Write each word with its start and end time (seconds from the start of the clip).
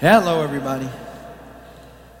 Hello, 0.00 0.44
everybody. 0.44 0.88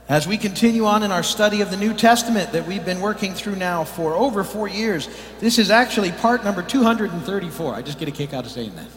As 0.08 0.26
we 0.26 0.36
continue 0.36 0.84
on 0.86 1.04
in 1.04 1.12
our 1.12 1.22
study 1.22 1.60
of 1.60 1.70
the 1.70 1.76
New 1.76 1.94
Testament 1.94 2.50
that 2.50 2.66
we've 2.66 2.84
been 2.84 3.00
working 3.00 3.34
through 3.34 3.54
now 3.54 3.84
for 3.84 4.14
over 4.14 4.42
four 4.42 4.66
years, 4.66 5.08
this 5.38 5.60
is 5.60 5.70
actually 5.70 6.10
part 6.10 6.42
number 6.42 6.60
234. 6.60 7.76
I 7.76 7.82
just 7.82 8.00
get 8.00 8.08
a 8.08 8.10
kick 8.10 8.34
out 8.34 8.44
of 8.44 8.50
saying 8.50 8.72
that. 8.74 8.88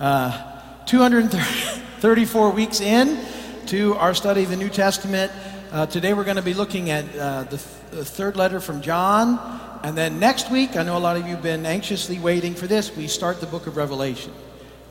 Uh, 0.00 0.86
234 0.86 2.50
weeks 2.50 2.80
in 2.80 3.24
to 3.66 3.94
our 3.94 4.12
study 4.12 4.42
of 4.42 4.50
the 4.50 4.56
New 4.56 4.70
Testament. 4.70 5.30
Uh, 5.70 5.86
today 5.86 6.14
we're 6.14 6.24
going 6.24 6.34
to 6.34 6.42
be 6.42 6.54
looking 6.54 6.90
at 6.90 7.04
uh, 7.16 7.44
the, 7.44 7.58
th- 7.58 7.90
the 7.92 8.04
third 8.04 8.36
letter 8.36 8.58
from 8.58 8.82
John. 8.82 9.38
And 9.84 9.96
then 9.96 10.18
next 10.18 10.50
week, 10.50 10.74
I 10.74 10.82
know 10.82 10.96
a 10.96 10.98
lot 10.98 11.16
of 11.16 11.28
you 11.28 11.34
have 11.34 11.44
been 11.44 11.64
anxiously 11.64 12.18
waiting 12.18 12.56
for 12.56 12.66
this, 12.66 12.96
we 12.96 13.06
start 13.06 13.40
the 13.40 13.46
book 13.46 13.68
of 13.68 13.76
Revelation. 13.76 14.32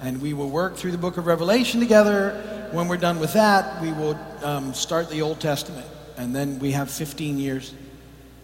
And 0.02 0.22
we 0.22 0.34
will 0.34 0.50
work 0.50 0.76
through 0.76 0.92
the 0.92 0.98
book 0.98 1.18
of 1.18 1.26
Revelation 1.26 1.80
together. 1.80 2.70
When 2.72 2.88
we're 2.88 2.98
done 2.98 3.20
with 3.20 3.34
that, 3.34 3.82
we 3.82 3.92
will 3.92 4.20
um, 4.44 4.74
start 4.74 5.10
the 5.10 5.22
Old 5.22 5.40
Testament. 5.40 5.88
And 6.18 6.36
then 6.36 6.60
we 6.60 6.72
have 6.72 6.90
15 6.90 7.38
years 7.38 7.74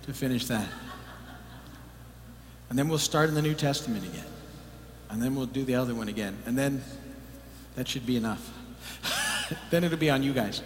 to 0.03 0.13
finish 0.13 0.45
that. 0.47 0.67
And 2.69 2.79
then 2.79 2.89
we'll 2.89 2.97
start 2.97 3.29
in 3.29 3.35
the 3.35 3.41
New 3.41 3.53
Testament 3.53 4.03
again. 4.03 4.25
And 5.09 5.21
then 5.21 5.35
we'll 5.35 5.45
do 5.45 5.63
the 5.63 5.75
other 5.75 5.93
one 5.93 6.07
again. 6.07 6.37
And 6.45 6.57
then 6.57 6.83
that 7.75 7.87
should 7.87 8.05
be 8.05 8.17
enough. 8.17 8.51
then 9.69 9.83
it'll 9.83 9.97
be 9.97 10.09
on 10.09 10.23
you 10.23 10.33
guys. 10.33 10.63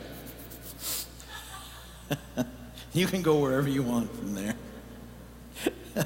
you 2.94 3.08
can 3.08 3.22
go 3.22 3.40
wherever 3.40 3.68
you 3.68 3.84
want 3.84 4.10
from 4.16 4.36
there. 4.36 4.56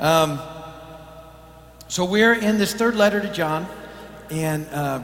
um, 0.00 0.40
so 1.90 2.04
we're 2.04 2.34
in 2.34 2.56
this 2.56 2.72
third 2.72 2.94
letter 2.94 3.20
to 3.20 3.28
John, 3.32 3.66
and 4.30 4.64
uh, 4.68 5.02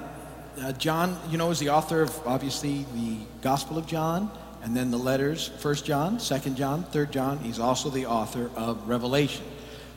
uh, 0.62 0.70
John, 0.74 1.18
you 1.28 1.36
know, 1.36 1.50
is 1.50 1.58
the 1.58 1.70
author 1.70 2.02
of 2.02 2.16
obviously 2.24 2.86
the 2.94 3.16
Gospel 3.42 3.77
of 3.77 3.88
John, 3.88 4.30
and 4.62 4.77
then 4.77 4.92
the 4.92 4.96
letters, 4.96 5.48
First 5.58 5.84
John, 5.84 6.20
Second 6.20 6.56
John, 6.56 6.84
Third 6.84 7.11
John. 7.11 7.38
He's 7.38 7.58
also 7.58 7.91
the 7.91 8.06
author 8.06 8.52
of 8.55 8.88
Revelation. 8.88 9.44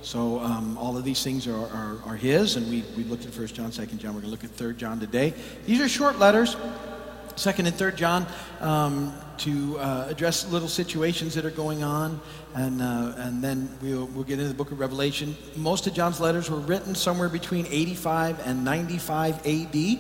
So 0.02 0.40
um, 0.40 0.80
all 0.80 0.98
of 0.98 1.04
these 1.04 1.24
things 1.24 1.48
are, 1.48 1.54
are, 1.56 2.00
are 2.08 2.16
his, 2.16 2.56
and 2.56 2.68
we, 2.68 2.84
we 2.98 3.04
looked 3.04 3.24
at 3.24 3.34
First 3.34 3.54
John, 3.54 3.72
Second 3.72 4.00
John. 4.00 4.16
We're 4.16 4.22
going 4.22 4.34
to 4.34 4.42
look 4.42 4.44
at 4.44 4.58
Third 4.58 4.80
John 4.80 5.00
today. 5.00 5.36
These 5.68 5.82
are 5.82 5.88
short 5.88 6.18
letters, 6.18 6.58
Second 7.40 7.68
and 7.68 7.76
Third 7.76 7.96
John, 7.96 8.28
um, 8.60 9.14
to 9.38 9.80
uh, 9.80 10.08
address 10.10 10.52
little 10.52 10.68
situations 10.68 11.34
that 11.36 11.46
are 11.46 11.50
going 11.50 11.84
on 11.84 12.20
and, 12.54 12.82
uh, 12.82 13.14
and 13.16 13.42
then 13.42 13.70
we'll, 13.82 14.08
we'll 14.08 14.26
get 14.26 14.34
into 14.34 14.50
the 14.50 14.54
book 14.54 14.72
of 14.72 14.80
Revelation. 14.82 15.38
Most 15.56 15.88
of 15.88 15.94
John's 15.94 16.20
letters 16.20 16.50
were 16.50 16.60
written 16.60 16.96
somewhere 16.96 17.30
between 17.30 17.66
85 17.68 18.46
and 18.46 18.66
95 18.66 19.48
AD. 19.48 20.00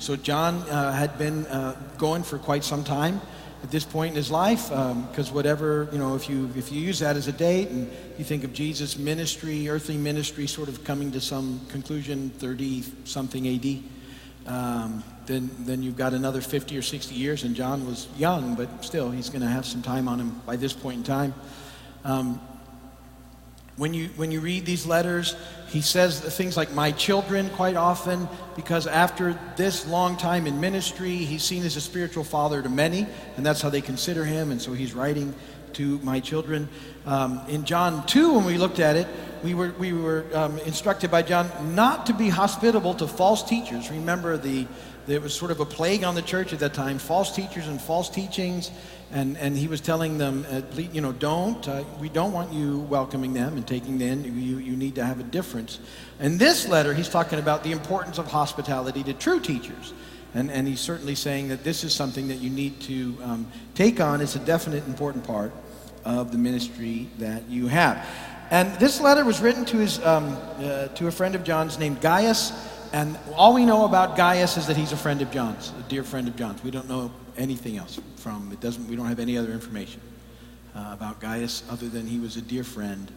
So 0.00 0.16
John 0.16 0.56
uh, 0.68 0.92
had 0.92 1.16
been 1.16 1.46
uh, 1.46 1.76
going 1.96 2.24
for 2.24 2.38
quite 2.38 2.64
some 2.64 2.82
time 2.82 3.20
at 3.62 3.70
this 3.70 3.84
point 3.84 4.10
in 4.10 4.16
his 4.16 4.32
life, 4.32 4.70
because 4.70 5.28
um, 5.28 5.34
whatever 5.34 5.88
you 5.92 5.98
know, 5.98 6.16
if 6.16 6.28
you 6.28 6.50
if 6.56 6.72
you 6.72 6.80
use 6.80 6.98
that 7.00 7.14
as 7.14 7.28
a 7.28 7.32
date 7.32 7.68
and 7.68 7.88
you 8.18 8.24
think 8.24 8.42
of 8.42 8.52
Jesus' 8.52 8.98
ministry, 8.98 9.68
earthly 9.68 9.98
ministry, 9.98 10.48
sort 10.48 10.68
of 10.68 10.82
coming 10.82 11.12
to 11.12 11.20
some 11.20 11.60
conclusion, 11.68 12.30
30 12.38 12.82
something 13.04 13.46
AD. 13.46 13.99
Um, 14.46 15.04
then, 15.26 15.50
then 15.60 15.82
you've 15.82 15.96
got 15.96 16.12
another 16.12 16.40
50 16.40 16.76
or 16.76 16.82
60 16.82 17.14
years, 17.14 17.44
and 17.44 17.54
John 17.54 17.86
was 17.86 18.08
young, 18.16 18.54
but 18.54 18.84
still, 18.84 19.10
he's 19.10 19.30
going 19.30 19.42
to 19.42 19.48
have 19.48 19.64
some 19.64 19.82
time 19.82 20.08
on 20.08 20.18
him 20.18 20.40
by 20.44 20.56
this 20.56 20.72
point 20.72 20.98
in 20.98 21.04
time. 21.04 21.34
Um, 22.04 22.40
when 23.76 23.94
you, 23.94 24.08
when 24.16 24.30
you 24.30 24.40
read 24.40 24.66
these 24.66 24.84
letters, 24.84 25.36
he 25.68 25.80
says 25.80 26.20
things 26.20 26.56
like, 26.56 26.72
My 26.72 26.90
children, 26.92 27.48
quite 27.50 27.76
often, 27.76 28.28
because 28.56 28.86
after 28.86 29.38
this 29.56 29.86
long 29.86 30.16
time 30.16 30.46
in 30.46 30.60
ministry, 30.60 31.16
he's 31.16 31.42
seen 31.42 31.64
as 31.64 31.76
a 31.76 31.80
spiritual 31.80 32.24
father 32.24 32.60
to 32.60 32.68
many, 32.68 33.06
and 33.36 33.46
that's 33.46 33.62
how 33.62 33.70
they 33.70 33.80
consider 33.80 34.24
him, 34.24 34.50
and 34.50 34.60
so 34.60 34.72
he's 34.72 34.92
writing 34.92 35.34
to 35.74 35.98
my 36.00 36.20
children. 36.20 36.68
Um, 37.06 37.40
in 37.48 37.64
John 37.64 38.06
2, 38.06 38.34
when 38.34 38.44
we 38.44 38.58
looked 38.58 38.80
at 38.80 38.96
it, 38.96 39.06
we 39.42 39.54
were, 39.54 39.72
we 39.78 39.92
were 39.92 40.26
um, 40.34 40.58
instructed 40.60 41.10
by 41.10 41.22
John 41.22 41.50
not 41.74 42.06
to 42.06 42.12
be 42.12 42.28
hospitable 42.28 42.94
to 42.94 43.06
false 43.06 43.42
teachers. 43.42 43.90
Remember, 43.90 44.36
the, 44.36 44.66
there 45.06 45.20
was 45.20 45.34
sort 45.34 45.50
of 45.50 45.60
a 45.60 45.64
plague 45.64 46.04
on 46.04 46.14
the 46.14 46.22
church 46.22 46.52
at 46.52 46.58
that 46.58 46.74
time 46.74 46.98
false 46.98 47.34
teachers 47.34 47.66
and 47.68 47.80
false 47.80 48.10
teachings 48.10 48.70
and, 49.12 49.36
and 49.38 49.56
he 49.58 49.66
was 49.66 49.80
telling 49.80 50.18
them, 50.18 50.46
uh, 50.50 50.62
you 50.76 51.00
know, 51.00 51.12
don't, 51.12 51.66
uh, 51.66 51.82
we 51.98 52.08
don't 52.08 52.32
want 52.32 52.52
you 52.52 52.78
welcoming 52.80 53.32
them 53.32 53.56
and 53.56 53.66
taking 53.66 53.98
them 53.98 54.24
in. 54.24 54.40
You, 54.40 54.58
you 54.58 54.76
need 54.76 54.94
to 54.96 55.04
have 55.04 55.18
a 55.18 55.24
difference. 55.24 55.80
In 56.20 56.38
this 56.38 56.68
letter, 56.68 56.94
he's 56.94 57.08
talking 57.08 57.40
about 57.40 57.64
the 57.64 57.72
importance 57.72 58.18
of 58.18 58.28
hospitality 58.28 59.02
to 59.04 59.12
true 59.12 59.40
teachers. 59.40 59.92
And, 60.32 60.48
and 60.48 60.68
he's 60.68 60.80
certainly 60.80 61.16
saying 61.16 61.48
that 61.48 61.64
this 61.64 61.82
is 61.82 61.92
something 61.92 62.28
that 62.28 62.36
you 62.36 62.50
need 62.50 62.80
to 62.82 63.16
um, 63.24 63.46
take 63.74 64.00
on. 64.00 64.20
It's 64.20 64.36
a 64.36 64.40
definite 64.40 64.86
important 64.86 65.24
part 65.24 65.52
of 66.04 66.32
the 66.32 66.38
ministry 66.38 67.08
that 67.18 67.48
you 67.48 67.66
have. 67.66 68.06
And 68.50 68.74
this 68.80 69.00
letter 69.00 69.24
was 69.24 69.40
written 69.40 69.64
to, 69.66 69.76
his, 69.76 70.04
um, 70.04 70.36
uh, 70.58 70.88
to 70.88 71.06
a 71.06 71.10
friend 71.10 71.34
of 71.34 71.44
John's 71.44 71.78
named 71.78 72.00
Gaius. 72.00 72.52
And 72.92 73.16
all 73.36 73.54
we 73.54 73.64
know 73.64 73.84
about 73.84 74.16
Gaius 74.16 74.56
is 74.56 74.66
that 74.66 74.76
he's 74.76 74.92
a 74.92 74.96
friend 74.96 75.22
of 75.22 75.30
John's, 75.30 75.72
a 75.78 75.88
dear 75.88 76.02
friend 76.02 76.26
of 76.26 76.34
John's. 76.34 76.64
We 76.64 76.72
don't 76.72 76.88
know 76.88 77.12
anything 77.36 77.76
else 77.76 78.00
from 78.16 78.50
it. 78.52 78.60
Doesn't 78.60 78.88
we 78.88 78.96
don't 78.96 79.06
have 79.06 79.20
any 79.20 79.38
other 79.38 79.52
information 79.52 80.00
uh, 80.74 80.90
about 80.92 81.20
Gaius 81.20 81.62
other 81.70 81.88
than 81.88 82.06
he 82.06 82.18
was 82.18 82.36
a 82.36 82.42
dear 82.42 82.64
friend 82.64 83.10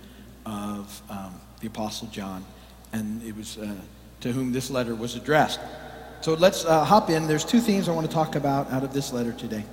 of 0.45 1.01
um, 1.09 1.33
the 1.61 1.67
Apostle 1.67 2.07
John, 2.09 2.45
and 2.91 3.23
it 3.23 3.35
was 3.35 3.57
uh, 3.57 3.73
to 4.21 4.31
whom 4.31 4.51
this 4.51 4.69
letter 4.69 4.94
was 4.95 5.15
addressed. 5.15 5.59
So 6.21 6.35
let's 6.35 6.63
uh, 6.65 6.85
hop 6.85 7.09
in. 7.09 7.27
There's 7.27 7.45
two 7.45 7.59
themes 7.59 7.89
I 7.89 7.91
want 7.91 8.07
to 8.07 8.13
talk 8.13 8.35
about 8.35 8.71
out 8.71 8.83
of 8.83 8.94
this 8.94 9.11
letter 9.11 9.33
today. 9.33 9.63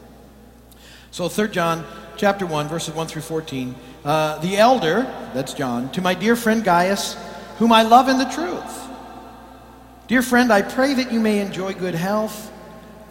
So 1.12 1.28
3 1.28 1.48
John 1.48 1.84
chapter 2.16 2.46
1, 2.46 2.68
verses 2.68 2.94
1 2.94 3.06
through 3.08 3.22
14. 3.22 3.74
Uh, 4.04 4.38
the 4.38 4.56
elder, 4.56 5.02
that's 5.34 5.54
John, 5.54 5.90
to 5.92 6.00
my 6.00 6.14
dear 6.14 6.36
friend 6.36 6.62
Gaius, 6.62 7.16
whom 7.58 7.72
I 7.72 7.82
love 7.82 8.08
in 8.08 8.18
the 8.18 8.26
truth. 8.26 8.88
Dear 10.06 10.22
friend, 10.22 10.52
I 10.52 10.62
pray 10.62 10.94
that 10.94 11.12
you 11.12 11.18
may 11.18 11.40
enjoy 11.40 11.74
good 11.74 11.94
health 11.94 12.52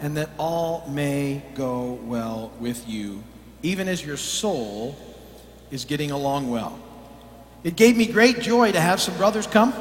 and 0.00 0.16
that 0.16 0.30
all 0.38 0.86
may 0.88 1.42
go 1.54 2.00
well 2.04 2.52
with 2.58 2.88
you, 2.88 3.22
even 3.62 3.86
as 3.86 4.04
your 4.04 4.16
soul 4.16 4.96
is 5.70 5.84
getting 5.84 6.10
along 6.10 6.50
well. 6.50 6.78
It 7.64 7.76
gave 7.76 7.96
me 7.96 8.06
great 8.06 8.40
joy 8.40 8.72
to 8.72 8.80
have 8.80 9.00
some 9.00 9.16
brothers 9.18 9.46
come 9.46 9.74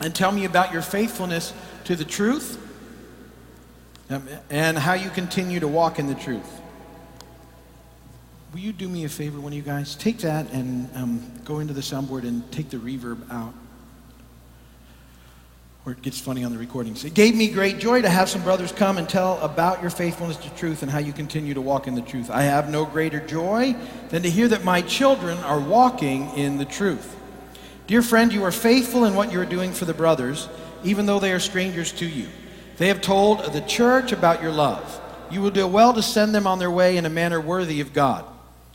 and 0.00 0.14
tell 0.14 0.30
me 0.30 0.44
about 0.44 0.72
your 0.72 0.82
faithfulness 0.82 1.52
to 1.84 1.96
the 1.96 2.04
truth 2.04 2.58
um, 4.08 4.28
and 4.50 4.78
how 4.78 4.94
you 4.94 5.10
continue 5.10 5.58
to 5.58 5.68
walk 5.68 5.98
in 5.98 6.06
the 6.06 6.14
truth. 6.14 6.61
Will 8.52 8.60
you 8.60 8.72
do 8.74 8.86
me 8.86 9.04
a 9.04 9.08
favor, 9.08 9.40
one 9.40 9.52
of 9.52 9.56
you 9.56 9.62
guys? 9.62 9.94
Take 9.94 10.18
that 10.18 10.50
and 10.52 10.90
um, 10.94 11.32
go 11.42 11.60
into 11.60 11.72
the 11.72 11.80
soundboard 11.80 12.24
and 12.24 12.50
take 12.52 12.68
the 12.68 12.76
reverb 12.76 13.30
out 13.30 13.54
Or 15.86 15.92
it 15.92 16.02
gets 16.02 16.20
funny 16.20 16.44
on 16.44 16.52
the 16.52 16.58
recordings. 16.58 17.02
It 17.06 17.14
gave 17.14 17.34
me 17.34 17.48
great 17.48 17.78
joy 17.78 18.02
to 18.02 18.10
have 18.10 18.28
some 18.28 18.42
brothers 18.42 18.70
come 18.70 18.98
and 18.98 19.08
tell 19.08 19.40
about 19.40 19.80
your 19.80 19.88
faithfulness 19.90 20.36
to 20.36 20.50
truth 20.50 20.82
and 20.82 20.92
how 20.92 20.98
you 20.98 21.14
continue 21.14 21.54
to 21.54 21.62
walk 21.62 21.86
in 21.86 21.94
the 21.94 22.02
truth. 22.02 22.30
I 22.30 22.42
have 22.42 22.68
no 22.68 22.84
greater 22.84 23.20
joy 23.20 23.74
than 24.10 24.22
to 24.22 24.28
hear 24.28 24.48
that 24.48 24.64
my 24.64 24.82
children 24.82 25.38
are 25.38 25.58
walking 25.58 26.28
in 26.36 26.58
the 26.58 26.66
truth. 26.66 27.16
Dear 27.86 28.02
friend, 28.02 28.34
you 28.34 28.44
are 28.44 28.52
faithful 28.52 29.06
in 29.06 29.14
what 29.14 29.32
you 29.32 29.40
are 29.40 29.46
doing 29.46 29.72
for 29.72 29.86
the 29.86 29.94
brothers, 29.94 30.46
even 30.84 31.06
though 31.06 31.20
they 31.20 31.32
are 31.32 31.40
strangers 31.40 31.90
to 31.92 32.06
you. 32.06 32.28
They 32.76 32.88
have 32.88 33.00
told 33.00 33.54
the 33.54 33.62
church 33.62 34.12
about 34.12 34.42
your 34.42 34.52
love. 34.52 35.00
You 35.30 35.40
will 35.40 35.50
do 35.50 35.66
well 35.66 35.94
to 35.94 36.02
send 36.02 36.34
them 36.34 36.46
on 36.46 36.58
their 36.58 36.70
way 36.70 36.98
in 36.98 37.06
a 37.06 37.10
manner 37.10 37.40
worthy 37.40 37.80
of 37.80 37.94
God. 37.94 38.26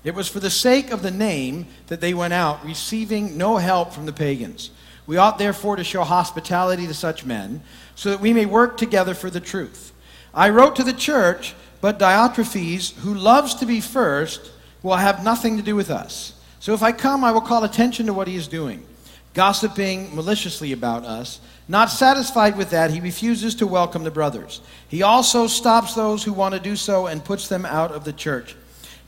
It 0.07 0.16
was 0.16 0.29
for 0.29 0.40
the 0.40 0.50
sake 0.50 0.91
of 0.91 1.01
the 1.01 1.12
name 1.12 1.68
that 1.88 2.00
they 2.00 2.13
went 2.13 2.31
out, 2.31 2.63
receiving 2.63 3.38
no 3.38 3.57
help 3.57 3.91
from 3.91 4.06
the 4.06 4.13
pagans. 4.13 4.69
We 5.06 5.18
ought 5.18 5.38
therefore 5.38 5.75
to 5.75 5.84
show 5.84 6.06
hospitality 6.06 6.88
to 6.88 6.94
such 6.94 7.25
men, 7.25 7.62
so 7.94 8.12
that 8.12 8.22
we 8.22 8.31
may 8.31 8.45
work 8.45 8.78
together 8.78 9.13
for 9.13 9.30
the 9.30 9.42
truth. 9.42 9.92
I 10.33 10.48
wrote 10.48 10.77
to 10.77 10.83
the 10.86 10.94
church, 10.94 11.56
but 11.81 12.00
Diotrephes, 12.00 12.94
who 13.00 13.15
loves 13.15 13.56
to 13.56 13.65
be 13.65 13.81
first, 13.81 14.50
will 14.81 14.95
have 14.95 15.25
nothing 15.25 15.57
to 15.57 15.62
do 15.62 15.75
with 15.75 15.92
us. 15.92 16.39
So 16.62 16.74
if 16.74 16.81
I 16.81 16.94
come, 16.94 17.25
I 17.25 17.33
will 17.33 17.42
call 17.42 17.65
attention 17.65 18.06
to 18.06 18.13
what 18.13 18.30
he 18.30 18.38
is 18.38 18.48
doing, 18.48 18.86
gossiping 19.33 20.15
maliciously 20.15 20.71
about 20.71 21.03
us. 21.03 21.42
Not 21.68 21.89
satisfied 21.89 22.56
with 22.56 22.69
that, 22.69 22.92
he 22.92 23.01
refuses 23.01 23.56
to 23.56 23.68
welcome 23.68 24.06
the 24.06 24.12
brothers. 24.12 24.62
He 24.88 25.03
also 25.03 25.48
stops 25.48 25.95
those 25.95 26.24
who 26.24 26.31
want 26.31 26.56
to 26.56 26.62
do 26.62 26.77
so 26.77 27.07
and 27.07 27.25
puts 27.25 27.50
them 27.50 27.65
out 27.65 27.92
of 27.92 28.06
the 28.06 28.13
church. 28.13 28.56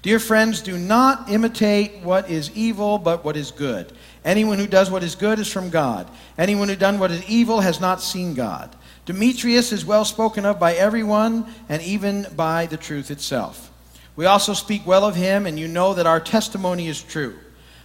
Dear 0.01 0.19
friends, 0.19 0.61
do 0.61 0.77
not 0.77 1.29
imitate 1.29 1.99
what 2.03 2.29
is 2.29 2.51
evil, 2.55 2.97
but 2.97 3.25
what 3.25 3.35
is 3.35 3.51
good. 3.51 3.91
Anyone 4.23 4.57
who 4.57 4.67
does 4.67 4.89
what 4.89 5.03
is 5.03 5.15
good 5.15 5.39
is 5.39 5.51
from 5.51 5.69
God. 5.69 6.09
Anyone 6.37 6.69
who 6.69 6.77
does 6.77 6.97
what 6.97 7.11
is 7.11 7.29
evil 7.29 7.59
has 7.59 7.81
not 7.81 8.01
seen 8.01 8.33
God. 8.33 8.73
Demetrius 9.05 9.73
is 9.73 9.83
well 9.83 10.05
spoken 10.05 10.45
of 10.45 10.57
by 10.57 10.73
everyone, 10.73 11.45
and 11.67 11.81
even 11.81 12.27
by 12.35 12.65
the 12.65 12.77
truth 12.77 13.11
itself. 13.11 13.71
We 14.15 14.25
also 14.25 14.53
speak 14.53 14.85
well 14.85 15.03
of 15.03 15.15
him, 15.15 15.45
and 15.45 15.59
you 15.59 15.67
know 15.67 15.93
that 15.93 16.07
our 16.07 16.19
testimony 16.19 16.87
is 16.87 17.01
true. 17.01 17.37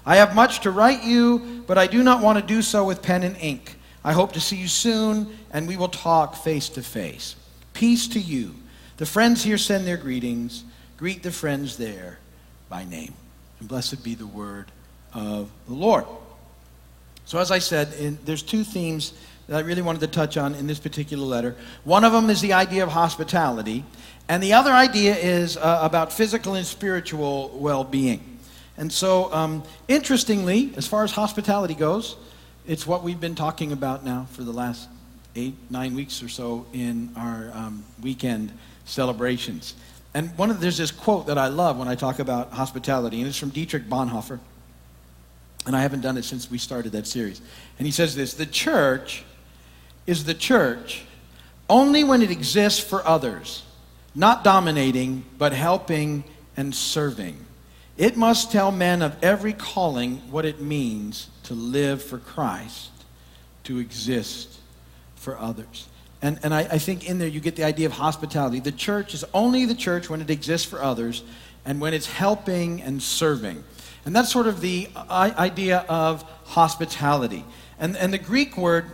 I 0.06 0.17
have 0.17 0.34
much 0.37 0.60
to 0.60 0.70
write 0.70 1.02
you, 1.02 1.64
but 1.67 1.78
I 1.78 1.87
do 1.87 2.02
not 2.02 2.22
want 2.22 2.38
to 2.38 2.44
do 2.44 2.62
so 2.62 2.84
with 2.84 3.02
pen 3.02 3.25
and 3.25 3.37
ink. 3.38 3.76
I 4.05 4.12
hope 4.12 4.32
to 4.32 4.40
see 4.40 4.56
you 4.56 4.69
soon, 4.69 5.37
and 5.50 5.67
we 5.67 5.76
will 5.76 5.88
talk 5.88 6.37
face 6.37 6.69
to 6.70 6.82
face. 6.82 7.34
Peace 7.72 8.06
to 8.08 8.20
you. 8.20 8.55
The 8.99 9.06
friends 9.06 9.43
here 9.43 9.58
send 9.58 9.87
their 9.87 9.96
greetings. 9.96 10.64
Greet 10.96 11.23
the 11.23 11.31
friends 11.32 11.76
there 11.76 12.19
by 12.69 12.85
name. 12.85 13.14
And 13.61 13.69
blessed 13.69 14.05
be 14.05 14.14
the 14.14 14.26
word 14.26 14.70
of 15.12 15.50
the 15.67 15.75
Lord. 15.75 16.05
So, 17.25 17.38
as 17.38 17.50
I 17.50 17.58
said, 17.58 17.93
in, 17.94 18.19
there's 18.25 18.43
two 18.43 18.64
themes 18.64 19.14
that 19.49 19.56
I 19.56 19.61
really 19.61 19.82
wanted 19.82 20.00
to 20.00 20.06
touch 20.06 20.37
on 20.37 20.55
in 20.55 20.67
this 20.67 20.79
particular 20.79 21.25
letter. 21.25 21.56
One 21.85 22.05
of 22.05 22.12
them 22.12 22.31
is 22.31 22.41
the 22.41 22.52
idea 22.52 22.82
of 22.82 22.91
hospitality, 22.91 23.85
and 24.29 24.43
the 24.43 24.52
other 24.52 24.73
idea 24.73 25.17
is 25.17 25.56
uh, 25.56 25.81
about 25.82 26.12
physical 26.12 26.55
and 26.55 26.67
spiritual 26.67 27.50
well 27.55 27.85
being. 27.85 28.38
And 28.76 28.93
so, 28.93 29.32
um, 29.32 29.62
interestingly, 29.88 30.73
as 30.76 30.87
far 30.87 31.05
as 31.05 31.12
hospitality 31.12 31.75
goes, 31.75 32.17
it's 32.67 32.87
what 32.87 33.02
we've 33.02 33.20
been 33.20 33.35
talking 33.35 33.73
about 33.73 34.05
now 34.05 34.26
for 34.32 34.43
the 34.43 34.52
last 34.52 34.88
eight, 35.37 35.55
nine 35.70 35.94
weeks 35.94 36.23
or 36.23 36.29
so 36.29 36.67
in 36.73 37.11
our 37.17 37.50
um, 37.55 37.85
weekend 38.02 38.52
celebrations. 38.85 39.75
And 40.14 40.37
one 40.38 40.50
of 40.50 40.61
there's 40.61 40.78
this 40.78 40.93
quote 40.93 41.26
that 41.26 41.38
I 41.38 41.49
love 41.49 41.76
when 41.76 41.88
I 41.88 41.96
talk 41.96 42.20
about 42.20 42.52
hospitality, 42.52 43.19
and 43.19 43.26
it's 43.26 43.37
from 43.37 43.50
Dietrich 43.50 43.88
Bonhoeffer. 43.88 44.38
And 45.66 45.75
I 45.75 45.82
haven't 45.82 46.02
done 46.02 46.16
it 46.16 46.25
since 46.25 46.50
we 46.50 46.58
started 46.58 46.93
that 46.93 47.06
series. 47.06 47.40
And 47.78 47.87
he 47.87 47.93
says 47.93 48.14
this 48.14 48.34
The 48.34 48.46
church 48.46 49.25
is 50.06 50.25
the 50.25 50.34
church 50.34 51.05
only 51.69 52.05
when 52.05 52.22
it 52.22 52.31
exists 52.31 52.81
for 52.81 53.06
others, 53.06 53.64
not 54.14 54.44
dominating, 54.44 55.25
but 55.38 55.52
helping 55.52 56.22
and 56.56 56.75
serving. 56.75 57.44
It 57.96 58.17
must 58.17 58.52
tell 58.52 58.70
men 58.70 59.02
of 59.02 59.17
every 59.22 59.52
calling 59.52 60.17
what 60.31 60.44
it 60.44 60.60
means 60.60 61.28
to 61.44 61.55
live 61.55 62.02
for 62.02 62.19
Christ, 62.19 62.90
to 63.64 63.78
exist 63.78 64.58
for 65.14 65.38
others. 65.38 65.88
And, 66.24 66.40
and 66.42 66.54
I, 66.54 66.60
I 66.60 66.78
think 66.78 67.06
in 67.06 67.18
there 67.18 67.28
you 67.28 67.38
get 67.38 67.54
the 67.54 67.64
idea 67.64 67.84
of 67.84 67.92
hospitality. 67.92 68.58
The 68.58 68.72
church 68.72 69.12
is 69.12 69.26
only 69.34 69.66
the 69.66 69.74
church 69.74 70.08
when 70.08 70.22
it 70.22 70.30
exists 70.30 70.66
for 70.66 70.82
others 70.82 71.22
and 71.66 71.82
when 71.82 71.92
it's 71.92 72.06
helping 72.06 72.80
and 72.80 73.02
serving. 73.02 73.62
And 74.06 74.16
that's 74.16 74.32
sort 74.32 74.46
of 74.46 74.62
the 74.62 74.88
idea 75.10 75.84
of 75.86 76.22
hospitality. 76.44 77.44
And, 77.78 77.94
and 77.98 78.10
the 78.10 78.18
Greek 78.18 78.56
word 78.56 78.86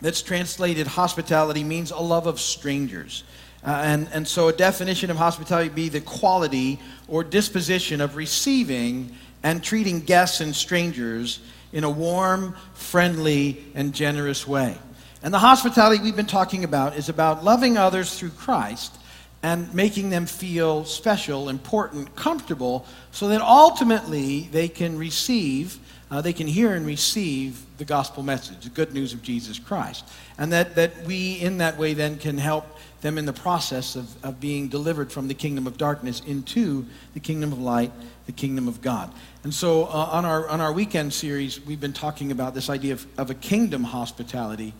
that's 0.00 0.22
translated 0.22 0.86
hospitality 0.86 1.62
means 1.62 1.90
a 1.90 1.98
love 1.98 2.26
of 2.26 2.40
strangers. 2.40 3.22
Uh, 3.62 3.82
and, 3.84 4.08
and 4.10 4.26
so 4.26 4.48
a 4.48 4.52
definition 4.54 5.10
of 5.10 5.18
hospitality 5.18 5.68
would 5.68 5.76
be 5.76 5.90
the 5.90 6.00
quality 6.00 6.80
or 7.06 7.22
disposition 7.22 8.00
of 8.00 8.16
receiving 8.16 9.14
and 9.42 9.62
treating 9.62 10.00
guests 10.00 10.40
and 10.40 10.56
strangers 10.56 11.40
in 11.70 11.84
a 11.84 11.90
warm, 11.90 12.56
friendly, 12.72 13.62
and 13.74 13.92
generous 13.92 14.48
way. 14.48 14.78
And 15.22 15.34
the 15.34 15.38
hospitality 15.38 16.02
we've 16.02 16.16
been 16.16 16.26
talking 16.26 16.64
about 16.64 16.96
is 16.96 17.08
about 17.08 17.44
loving 17.44 17.76
others 17.76 18.18
through 18.18 18.30
Christ 18.30 18.96
and 19.42 19.72
making 19.72 20.10
them 20.10 20.26
feel 20.26 20.84
special, 20.84 21.48
important, 21.48 22.14
comfortable, 22.16 22.86
so 23.12 23.28
that 23.28 23.40
ultimately 23.40 24.48
they 24.52 24.68
can 24.68 24.98
receive 24.98 25.78
uh, 26.10 26.22
they 26.22 26.32
can 26.32 26.46
hear 26.46 26.74
and 26.74 26.86
receive 26.86 27.64
the 27.76 27.84
gospel 27.84 28.22
message, 28.22 28.64
the 28.64 28.70
good 28.70 28.94
news 28.94 29.12
of 29.12 29.22
Jesus 29.22 29.58
Christ. 29.58 30.08
And 30.38 30.52
that, 30.52 30.74
that 30.76 31.04
we, 31.04 31.34
in 31.34 31.58
that 31.58 31.76
way, 31.76 31.92
then 31.92 32.16
can 32.16 32.38
help 32.38 32.64
them 33.02 33.18
in 33.18 33.26
the 33.26 33.32
process 33.32 33.94
of, 33.94 34.24
of 34.24 34.40
being 34.40 34.68
delivered 34.68 35.12
from 35.12 35.28
the 35.28 35.34
kingdom 35.34 35.66
of 35.66 35.76
darkness 35.76 36.20
into 36.26 36.86
the 37.12 37.20
kingdom 37.20 37.52
of 37.52 37.58
light, 37.58 37.92
the 38.26 38.32
kingdom 38.32 38.68
of 38.68 38.80
God. 38.80 39.12
And 39.44 39.52
so 39.52 39.84
uh, 39.84 40.08
on, 40.10 40.24
our, 40.24 40.48
on 40.48 40.60
our 40.60 40.72
weekend 40.72 41.12
series, 41.12 41.64
we've 41.64 41.80
been 41.80 41.92
talking 41.92 42.32
about 42.32 42.54
this 42.54 42.70
idea 42.70 42.94
of, 42.94 43.06
of 43.18 43.30
a 43.30 43.34
kingdom 43.34 43.84
hospitality, 43.84 44.72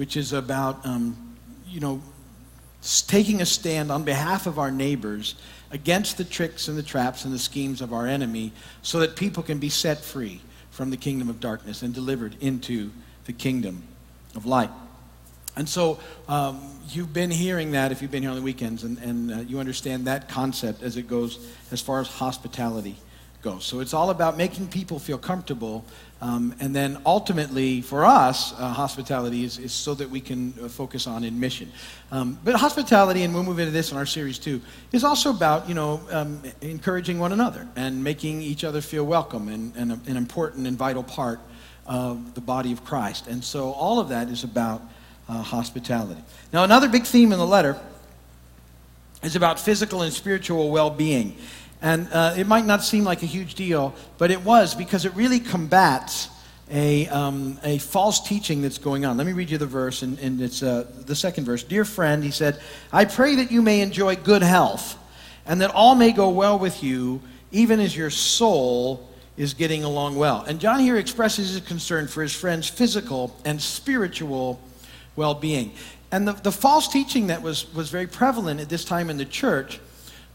which 0.00 0.16
is 0.16 0.32
about, 0.32 0.86
um, 0.86 1.36
you 1.68 1.78
know, 1.78 2.00
taking 3.06 3.42
a 3.42 3.44
stand 3.44 3.92
on 3.92 4.02
behalf 4.02 4.46
of 4.46 4.58
our 4.58 4.70
neighbors 4.70 5.34
against 5.72 6.16
the 6.16 6.24
tricks 6.24 6.68
and 6.68 6.78
the 6.78 6.82
traps 6.82 7.26
and 7.26 7.34
the 7.34 7.38
schemes 7.38 7.82
of 7.82 7.92
our 7.92 8.06
enemy 8.06 8.50
so 8.80 9.00
that 9.00 9.14
people 9.14 9.42
can 9.42 9.58
be 9.58 9.68
set 9.68 9.98
free 9.98 10.40
from 10.70 10.88
the 10.88 10.96
kingdom 10.96 11.28
of 11.28 11.38
darkness 11.38 11.82
and 11.82 11.92
delivered 11.92 12.34
into 12.40 12.90
the 13.26 13.32
kingdom 13.34 13.82
of 14.34 14.46
light. 14.46 14.70
And 15.54 15.68
so 15.68 16.00
um, 16.28 16.62
you've 16.88 17.12
been 17.12 17.30
hearing 17.30 17.72
that 17.72 17.92
if 17.92 18.00
you've 18.00 18.10
been 18.10 18.22
here 18.22 18.30
on 18.30 18.36
the 18.36 18.42
weekends, 18.42 18.84
and, 18.84 18.96
and 19.00 19.30
uh, 19.30 19.36
you 19.40 19.60
understand 19.60 20.06
that 20.06 20.30
concept 20.30 20.82
as 20.82 20.96
it 20.96 21.08
goes 21.08 21.46
as 21.72 21.82
far 21.82 22.00
as 22.00 22.08
hospitality 22.08 22.96
So 23.60 23.80
it's 23.80 23.94
all 23.94 24.10
about 24.10 24.36
making 24.36 24.68
people 24.68 24.98
feel 24.98 25.18
comfortable 25.18 25.84
um, 26.22 26.54
and 26.60 26.76
then 26.76 26.98
ultimately, 27.06 27.80
for 27.80 28.04
us, 28.04 28.52
uh, 28.52 28.68
hospitality 28.72 29.42
is, 29.42 29.58
is 29.58 29.72
so 29.72 29.94
that 29.94 30.10
we 30.10 30.20
can 30.20 30.52
uh, 30.62 30.68
focus 30.68 31.06
on 31.06 31.24
in 31.24 31.40
mission. 31.40 31.72
Um, 32.12 32.38
but 32.44 32.54
hospitality, 32.56 33.22
and 33.22 33.32
we'll 33.32 33.42
move 33.42 33.58
into 33.58 33.70
this 33.70 33.90
in 33.90 33.96
our 33.96 34.04
series 34.04 34.38
too, 34.38 34.60
is 34.92 35.02
also 35.02 35.30
about, 35.30 35.66
you 35.66 35.74
know, 35.74 36.00
um, 36.10 36.42
encouraging 36.60 37.18
one 37.18 37.32
another 37.32 37.66
and 37.74 38.04
making 38.04 38.42
each 38.42 38.64
other 38.64 38.82
feel 38.82 39.04
welcome 39.04 39.48
and, 39.48 39.74
and 39.76 39.92
a, 39.92 40.00
an 40.06 40.18
important 40.18 40.66
and 40.66 40.76
vital 40.76 41.02
part 41.02 41.40
of 41.86 42.34
the 42.34 42.40
body 42.42 42.70
of 42.70 42.84
Christ. 42.84 43.26
And 43.26 43.42
so 43.42 43.72
all 43.72 43.98
of 43.98 44.10
that 44.10 44.28
is 44.28 44.44
about 44.44 44.82
uh, 45.26 45.40
hospitality. 45.40 46.22
Now, 46.52 46.64
another 46.64 46.88
big 46.88 47.04
theme 47.04 47.32
in 47.32 47.38
the 47.38 47.46
letter 47.46 47.80
is 49.22 49.36
about 49.36 49.58
physical 49.58 50.02
and 50.02 50.12
spiritual 50.12 50.70
well-being. 50.70 51.38
And 51.82 52.08
uh, 52.12 52.34
it 52.36 52.46
might 52.46 52.66
not 52.66 52.84
seem 52.84 53.04
like 53.04 53.22
a 53.22 53.26
huge 53.26 53.54
deal, 53.54 53.94
but 54.18 54.30
it 54.30 54.44
was 54.44 54.74
because 54.74 55.04
it 55.04 55.14
really 55.14 55.40
combats 55.40 56.28
a, 56.70 57.08
um, 57.08 57.58
a 57.64 57.78
false 57.78 58.20
teaching 58.20 58.62
that's 58.62 58.78
going 58.78 59.04
on. 59.04 59.16
Let 59.16 59.26
me 59.26 59.32
read 59.32 59.50
you 59.50 59.58
the 59.58 59.66
verse, 59.66 60.02
and, 60.02 60.18
and 60.18 60.40
it's 60.40 60.62
uh, 60.62 60.86
the 61.06 61.16
second 61.16 61.44
verse. 61.44 61.62
Dear 61.62 61.84
friend, 61.84 62.22
he 62.22 62.30
said, 62.30 62.60
I 62.92 63.06
pray 63.06 63.36
that 63.36 63.50
you 63.50 63.62
may 63.62 63.80
enjoy 63.80 64.16
good 64.16 64.42
health, 64.42 64.96
and 65.46 65.60
that 65.62 65.74
all 65.74 65.94
may 65.94 66.12
go 66.12 66.28
well 66.28 66.58
with 66.58 66.82
you, 66.82 67.22
even 67.50 67.80
as 67.80 67.96
your 67.96 68.10
soul 68.10 69.08
is 69.36 69.54
getting 69.54 69.82
along 69.82 70.16
well. 70.16 70.42
And 70.42 70.60
John 70.60 70.80
here 70.80 70.96
expresses 70.96 71.54
his 71.54 71.60
concern 71.62 72.06
for 72.06 72.22
his 72.22 72.34
friend's 72.34 72.68
physical 72.68 73.34
and 73.44 73.60
spiritual 73.60 74.60
well 75.16 75.34
being. 75.34 75.72
And 76.12 76.28
the, 76.28 76.32
the 76.32 76.52
false 76.52 76.88
teaching 76.88 77.28
that 77.28 77.42
was, 77.42 77.72
was 77.74 77.88
very 77.90 78.06
prevalent 78.06 78.60
at 78.60 78.68
this 78.68 78.84
time 78.84 79.10
in 79.10 79.16
the 79.16 79.24
church 79.24 79.80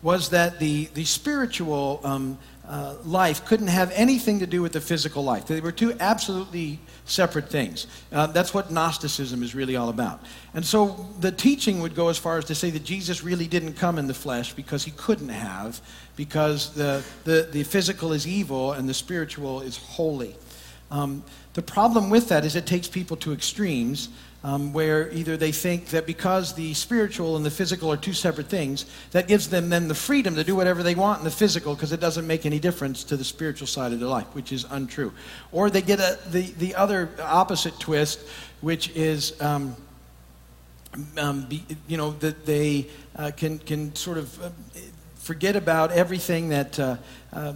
was 0.06 0.30
that 0.30 0.60
the, 0.60 0.86
the 0.94 1.04
spiritual 1.04 2.00
um, 2.04 2.38
uh, 2.68 2.94
life 3.06 3.44
couldn't 3.44 3.70
have 3.70 3.92
anything 3.96 4.38
to 4.38 4.46
do 4.46 4.62
with 4.62 4.72
the 4.72 4.80
physical 4.80 5.24
life. 5.24 5.48
They 5.48 5.60
were 5.62 5.72
two 5.72 5.96
absolutely 6.00 6.78
separate 7.06 7.50
things. 7.50 7.88
Uh, 8.12 8.28
that's 8.28 8.54
what 8.54 8.70
Gnosticism 8.70 9.42
is 9.42 9.56
really 9.56 9.76
all 9.76 9.90
about. 9.90 10.22
And 10.54 10.64
so 10.64 11.08
the 11.22 11.32
teaching 11.32 11.80
would 11.80 11.96
go 11.96 12.10
as 12.10 12.20
far 12.20 12.38
as 12.38 12.46
to 12.46 12.54
say 12.54 12.70
that 12.70 12.84
Jesus 12.84 13.24
really 13.24 13.48
didn't 13.48 13.74
come 13.74 13.98
in 13.98 14.06
the 14.06 14.14
flesh 14.14 14.54
because 14.54 14.84
he 14.84 14.92
couldn't 14.92 15.30
have, 15.30 15.82
because 16.16 16.76
the, 16.76 17.04
the, 17.24 17.50
the 17.52 17.64
physical 17.64 18.14
is 18.14 18.28
evil 18.28 18.74
and 18.74 18.88
the 18.88 18.94
spiritual 18.94 19.62
is 19.62 19.78
holy. 19.78 20.36
Um, 20.92 21.24
the 21.56 21.64
problem 21.64 22.12
with 22.12 22.30
that 22.30 22.46
is 22.46 22.56
it 22.56 22.68
takes 22.68 22.88
people 22.88 23.18
to 23.18 23.34
extremes 23.34 24.10
um, 24.46 24.72
where 24.74 25.12
either 25.12 25.38
they 25.38 25.52
think 25.52 25.88
that 25.88 26.06
because 26.06 26.54
the 26.54 26.72
spiritual 26.76 27.36
and 27.36 27.44
the 27.44 27.50
physical 27.50 27.92
are 27.92 27.98
two 27.98 28.14
separate 28.14 28.46
things, 28.46 28.86
that 29.10 29.28
gives 29.28 29.50
them 29.50 29.70
then 29.70 29.88
the 29.88 29.96
freedom 29.96 30.36
to 30.36 30.44
do 30.44 30.56
whatever 30.56 30.84
they 30.84 30.94
want 30.94 31.18
in 31.18 31.26
the 31.26 31.32
physical 31.32 31.74
because 31.74 31.92
it 31.92 32.00
doesn't 32.00 32.28
make 32.28 32.46
any 32.46 32.60
difference 32.60 33.04
to 33.06 33.18
the 33.18 33.24
spiritual 33.24 33.66
side 33.66 33.92
of 33.92 34.00
their 34.00 34.08
life, 34.08 34.28
which 34.36 34.52
is 34.52 34.64
untrue. 34.70 35.12
Or 35.52 35.72
they 35.72 35.82
get 35.82 36.00
a, 36.00 36.20
the, 36.30 36.44
the 36.60 36.76
other 36.76 37.10
opposite 37.20 37.80
twist, 37.80 38.20
which 38.62 38.90
is. 38.90 39.40
Um, 39.42 39.76
um, 41.18 41.46
be, 41.48 41.62
you 41.90 41.98
know 41.98 42.12
that 42.20 42.46
they 42.46 42.88
uh, 43.18 43.32
can 43.36 43.60
can 43.60 43.94
sort 43.96 44.18
of 44.18 44.42
uh, 44.42 44.50
forget 45.16 45.58
about 45.58 45.92
everything 45.92 46.48
that 46.48 46.80
uh, 46.80 46.96
uh 47.34 47.52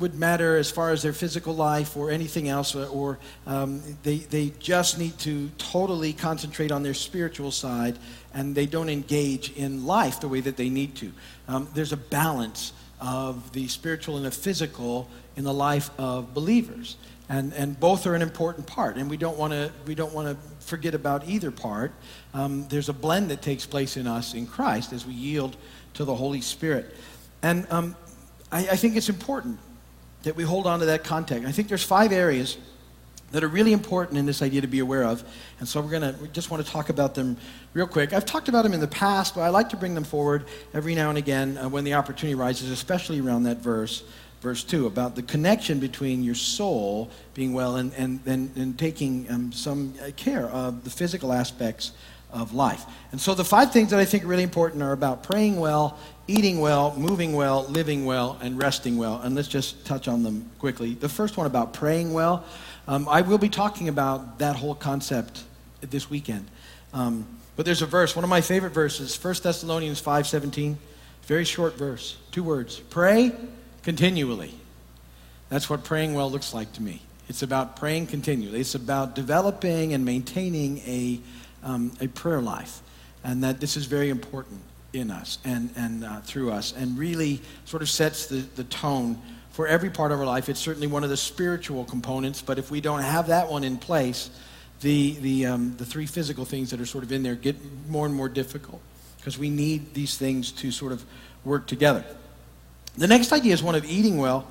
would 0.00 0.14
matter 0.14 0.56
as 0.56 0.70
far 0.70 0.90
as 0.90 1.02
their 1.02 1.12
physical 1.12 1.54
life 1.54 1.96
or 1.96 2.10
anything 2.10 2.48
else, 2.48 2.74
or, 2.74 3.18
um, 3.46 3.82
they, 4.02 4.18
they 4.18 4.52
just 4.58 4.98
need 4.98 5.16
to 5.18 5.50
totally 5.58 6.12
concentrate 6.12 6.72
on 6.72 6.82
their 6.82 6.94
spiritual 6.94 7.50
side 7.50 7.98
and 8.32 8.54
they 8.54 8.66
don't 8.66 8.88
engage 8.88 9.52
in 9.56 9.86
life 9.86 10.20
the 10.20 10.28
way 10.28 10.40
that 10.40 10.56
they 10.56 10.68
need 10.68 10.94
to. 10.96 11.12
Um, 11.48 11.68
there's 11.74 11.92
a 11.92 11.96
balance 11.96 12.72
of 13.00 13.52
the 13.52 13.68
spiritual 13.68 14.16
and 14.16 14.26
the 14.26 14.30
physical 14.30 15.08
in 15.36 15.44
the 15.44 15.54
life 15.54 15.90
of 15.98 16.34
believers. 16.34 16.96
And, 17.28 17.52
and 17.54 17.78
both 17.78 18.06
are 18.06 18.14
an 18.14 18.22
important 18.22 18.66
part, 18.66 18.96
and 18.96 19.08
we 19.08 19.16
don't 19.16 19.38
want 19.38 19.52
to 19.52 19.70
we 19.86 19.94
don't 19.94 20.12
want 20.12 20.26
to 20.26 20.66
forget 20.66 20.96
about 20.96 21.28
either 21.28 21.52
part. 21.52 21.92
Um, 22.34 22.66
there's 22.68 22.88
a 22.88 22.92
blend 22.92 23.30
that 23.30 23.40
takes 23.40 23.64
place 23.64 23.96
in 23.96 24.08
us 24.08 24.34
in 24.34 24.48
Christ 24.48 24.92
as 24.92 25.06
we 25.06 25.12
yield 25.12 25.56
to 25.94 26.04
the 26.04 26.14
Holy 26.14 26.40
Spirit, 26.40 26.92
and 27.40 27.68
um, 27.70 27.94
I, 28.50 28.70
I 28.70 28.76
think 28.76 28.96
it's 28.96 29.08
important 29.08 29.60
that 30.22 30.36
we 30.36 30.44
hold 30.44 30.66
on 30.66 30.80
to 30.80 30.86
that 30.86 31.04
context. 31.04 31.46
I 31.46 31.52
think 31.52 31.68
there's 31.68 31.82
five 31.82 32.12
areas 32.12 32.58
that 33.32 33.44
are 33.44 33.48
really 33.48 33.72
important 33.72 34.18
in 34.18 34.26
this 34.26 34.42
idea 34.42 34.60
to 34.60 34.66
be 34.66 34.80
aware 34.80 35.04
of. 35.04 35.22
And 35.60 35.68
so 35.68 35.80
we're 35.80 35.90
going 35.90 36.14
to 36.14 36.20
we 36.20 36.28
just 36.28 36.50
want 36.50 36.64
to 36.64 36.70
talk 36.70 36.88
about 36.88 37.14
them 37.14 37.36
real 37.74 37.86
quick. 37.86 38.12
I've 38.12 38.26
talked 38.26 38.48
about 38.48 38.62
them 38.62 38.72
in 38.72 38.80
the 38.80 38.88
past, 38.88 39.34
but 39.34 39.42
I 39.42 39.48
like 39.48 39.68
to 39.70 39.76
bring 39.76 39.94
them 39.94 40.04
forward 40.04 40.46
every 40.74 40.94
now 40.94 41.08
and 41.08 41.18
again 41.18 41.56
uh, 41.56 41.68
when 41.68 41.84
the 41.84 41.94
opportunity 41.94 42.38
arises, 42.38 42.70
especially 42.70 43.20
around 43.20 43.44
that 43.44 43.58
verse, 43.58 44.02
verse 44.40 44.64
2, 44.64 44.86
about 44.86 45.14
the 45.14 45.22
connection 45.22 45.78
between 45.78 46.24
your 46.24 46.34
soul 46.34 47.10
being 47.34 47.52
well 47.52 47.76
and, 47.76 47.92
and, 47.94 48.20
and, 48.26 48.56
and 48.56 48.78
taking 48.78 49.30
um, 49.30 49.52
some 49.52 49.94
care 50.16 50.48
of 50.48 50.82
the 50.82 50.90
physical 50.90 51.32
aspects 51.32 51.92
of 52.32 52.54
life. 52.54 52.84
And 53.12 53.20
so 53.20 53.34
the 53.34 53.44
five 53.44 53.72
things 53.72 53.90
that 53.90 54.00
I 54.00 54.04
think 54.04 54.24
are 54.24 54.28
really 54.28 54.42
important 54.42 54.82
are 54.82 54.92
about 54.92 55.22
praying 55.22 55.58
well, 55.58 55.98
eating 56.28 56.60
well, 56.60 56.94
moving 56.96 57.32
well, 57.32 57.64
living 57.64 58.04
well, 58.04 58.38
and 58.40 58.58
resting 58.58 58.96
well. 58.96 59.20
And 59.22 59.34
let's 59.34 59.48
just 59.48 59.84
touch 59.84 60.08
on 60.08 60.22
them 60.22 60.48
quickly. 60.58 60.94
The 60.94 61.08
first 61.08 61.36
one 61.36 61.46
about 61.46 61.72
praying 61.72 62.12
well, 62.12 62.44
um, 62.86 63.08
I 63.08 63.22
will 63.22 63.38
be 63.38 63.48
talking 63.48 63.88
about 63.88 64.38
that 64.38 64.56
whole 64.56 64.74
concept 64.74 65.44
this 65.80 66.10
weekend. 66.10 66.46
Um, 66.92 67.26
but 67.56 67.66
there's 67.66 67.82
a 67.82 67.86
verse, 67.86 68.16
one 68.16 68.24
of 68.24 68.30
my 68.30 68.40
favorite 68.40 68.72
verses, 68.72 69.14
1 69.16 69.42
Thessalonians 69.42 70.00
5:17. 70.00 70.78
Very 71.26 71.44
short 71.44 71.76
verse, 71.76 72.16
two 72.32 72.42
words. 72.42 72.80
Pray 72.90 73.32
continually. 73.82 74.54
That's 75.48 75.68
what 75.68 75.84
praying 75.84 76.14
well 76.14 76.30
looks 76.30 76.54
like 76.54 76.72
to 76.74 76.82
me. 76.82 77.02
It's 77.28 77.42
about 77.42 77.76
praying 77.76 78.08
continually. 78.08 78.60
It's 78.60 78.74
about 78.74 79.14
developing 79.14 79.94
and 79.94 80.04
maintaining 80.04 80.78
a, 80.78 81.20
um, 81.62 81.92
a 82.00 82.08
prayer 82.08 82.40
life. 82.40 82.80
And 83.22 83.44
that 83.44 83.60
this 83.60 83.76
is 83.76 83.86
very 83.86 84.08
important 84.08 84.60
in 84.92 85.10
us 85.10 85.38
and, 85.44 85.70
and 85.76 86.04
uh, 86.04 86.20
through 86.20 86.50
us, 86.50 86.72
and 86.76 86.98
really 86.98 87.40
sort 87.64 87.82
of 87.82 87.88
sets 87.88 88.26
the, 88.26 88.36
the 88.56 88.64
tone 88.64 89.20
for 89.50 89.66
every 89.66 89.90
part 89.90 90.10
of 90.12 90.18
our 90.18 90.26
life. 90.26 90.48
It's 90.48 90.60
certainly 90.60 90.86
one 90.86 91.04
of 91.04 91.10
the 91.10 91.16
spiritual 91.16 91.84
components, 91.84 92.42
but 92.42 92.58
if 92.58 92.70
we 92.70 92.80
don't 92.80 93.02
have 93.02 93.26
that 93.28 93.50
one 93.50 93.62
in 93.62 93.76
place, 93.76 94.30
the, 94.80 95.16
the, 95.20 95.46
um, 95.46 95.76
the 95.76 95.84
three 95.84 96.06
physical 96.06 96.44
things 96.44 96.70
that 96.70 96.80
are 96.80 96.86
sort 96.86 97.04
of 97.04 97.12
in 97.12 97.22
there 97.22 97.34
get 97.34 97.56
more 97.88 98.06
and 98.06 98.14
more 98.14 98.28
difficult 98.28 98.80
because 99.18 99.38
we 99.38 99.50
need 99.50 99.92
these 99.92 100.16
things 100.16 100.50
to 100.52 100.70
sort 100.70 100.92
of 100.92 101.04
work 101.44 101.66
together. 101.66 102.04
The 102.96 103.06
next 103.06 103.32
idea 103.32 103.52
is 103.52 103.62
one 103.62 103.74
of 103.74 103.84
eating 103.84 104.18
well. 104.18 104.46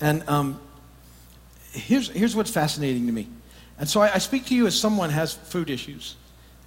And 0.00 0.28
um, 0.28 0.60
here's, 1.72 2.08
here's 2.10 2.36
what's 2.36 2.50
fascinating 2.50 3.06
to 3.06 3.12
me. 3.12 3.28
And 3.78 3.88
so 3.88 4.02
I, 4.02 4.14
I 4.14 4.18
speak 4.18 4.46
to 4.46 4.54
you 4.54 4.66
as 4.66 4.78
someone 4.78 5.10
has 5.10 5.32
food 5.32 5.70
issues. 5.70 6.16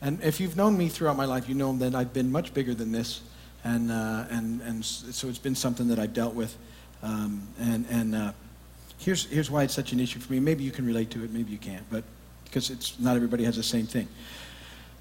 And 0.06 0.24
if 0.24 0.40
you've 0.40 0.56
known 0.56 0.78
me 0.78 0.88
throughout 0.88 1.18
my 1.18 1.26
life, 1.26 1.50
you 1.50 1.56
know 1.56 1.76
that 1.78 1.96
I've 1.96 2.14
been 2.14 2.32
much 2.32 2.54
bigger 2.54 2.76
than 2.76 2.92
this. 2.92 3.22
And, 3.64 3.92
uh, 3.92 4.26
and, 4.30 4.62
and 4.62 4.86
so 4.86 5.28
it's 5.28 5.40
been 5.40 5.56
something 5.56 5.88
that 5.88 5.98
I've 5.98 6.14
dealt 6.14 6.36
with. 6.36 6.56
Um, 7.02 7.42
and 7.60 7.86
and 7.90 8.14
uh, 8.14 8.32
here's, 9.00 9.26
here's 9.26 9.50
why 9.50 9.64
it's 9.64 9.74
such 9.74 9.94
an 9.94 10.00
issue 10.00 10.20
for 10.20 10.32
me. 10.32 10.40
Maybe 10.40 10.64
you 10.64 10.70
can 10.70 10.86
relate 10.86 11.10
to 11.10 11.24
it, 11.24 11.32
maybe 11.32 11.52
you 11.52 11.58
can't, 11.58 11.84
but 11.90 12.04
because 12.44 12.70
it's, 12.70 13.00
not 13.00 13.16
everybody 13.16 13.46
has 13.46 13.56
the 13.56 13.64
same 13.64 13.88
thing. 13.88 14.08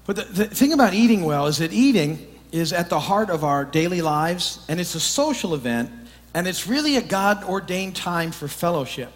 But 0.07 0.15
the, 0.15 0.23
the 0.23 0.45
thing 0.45 0.73
about 0.73 0.95
eating 0.95 1.23
well 1.23 1.45
is 1.45 1.59
that 1.59 1.71
eating 1.71 2.25
is 2.51 2.73
at 2.73 2.89
the 2.89 2.99
heart 2.99 3.29
of 3.29 3.43
our 3.43 3.63
daily 3.63 4.01
lives, 4.01 4.65
and 4.67 4.79
it's 4.79 4.95
a 4.95 4.99
social 4.99 5.53
event, 5.53 5.91
and 6.33 6.47
it's 6.47 6.65
really 6.65 6.95
a 6.95 7.01
God 7.01 7.43
ordained 7.43 7.95
time 7.95 8.31
for 8.31 8.47
fellowship. 8.47 9.11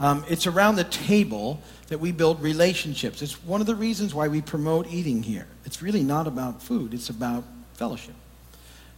Um, 0.00 0.24
it's 0.28 0.48
around 0.48 0.74
the 0.74 0.84
table 0.84 1.62
that 1.90 1.98
we 1.98 2.12
build 2.12 2.40
relationships. 2.40 3.20
It's 3.20 3.42
one 3.44 3.60
of 3.60 3.66
the 3.66 3.74
reasons 3.74 4.14
why 4.14 4.28
we 4.28 4.40
promote 4.40 4.86
eating 4.86 5.22
here. 5.22 5.46
It's 5.66 5.82
really 5.82 6.02
not 6.02 6.26
about 6.26 6.62
food, 6.62 6.94
it's 6.94 7.10
about 7.10 7.44
fellowship. 7.74 8.14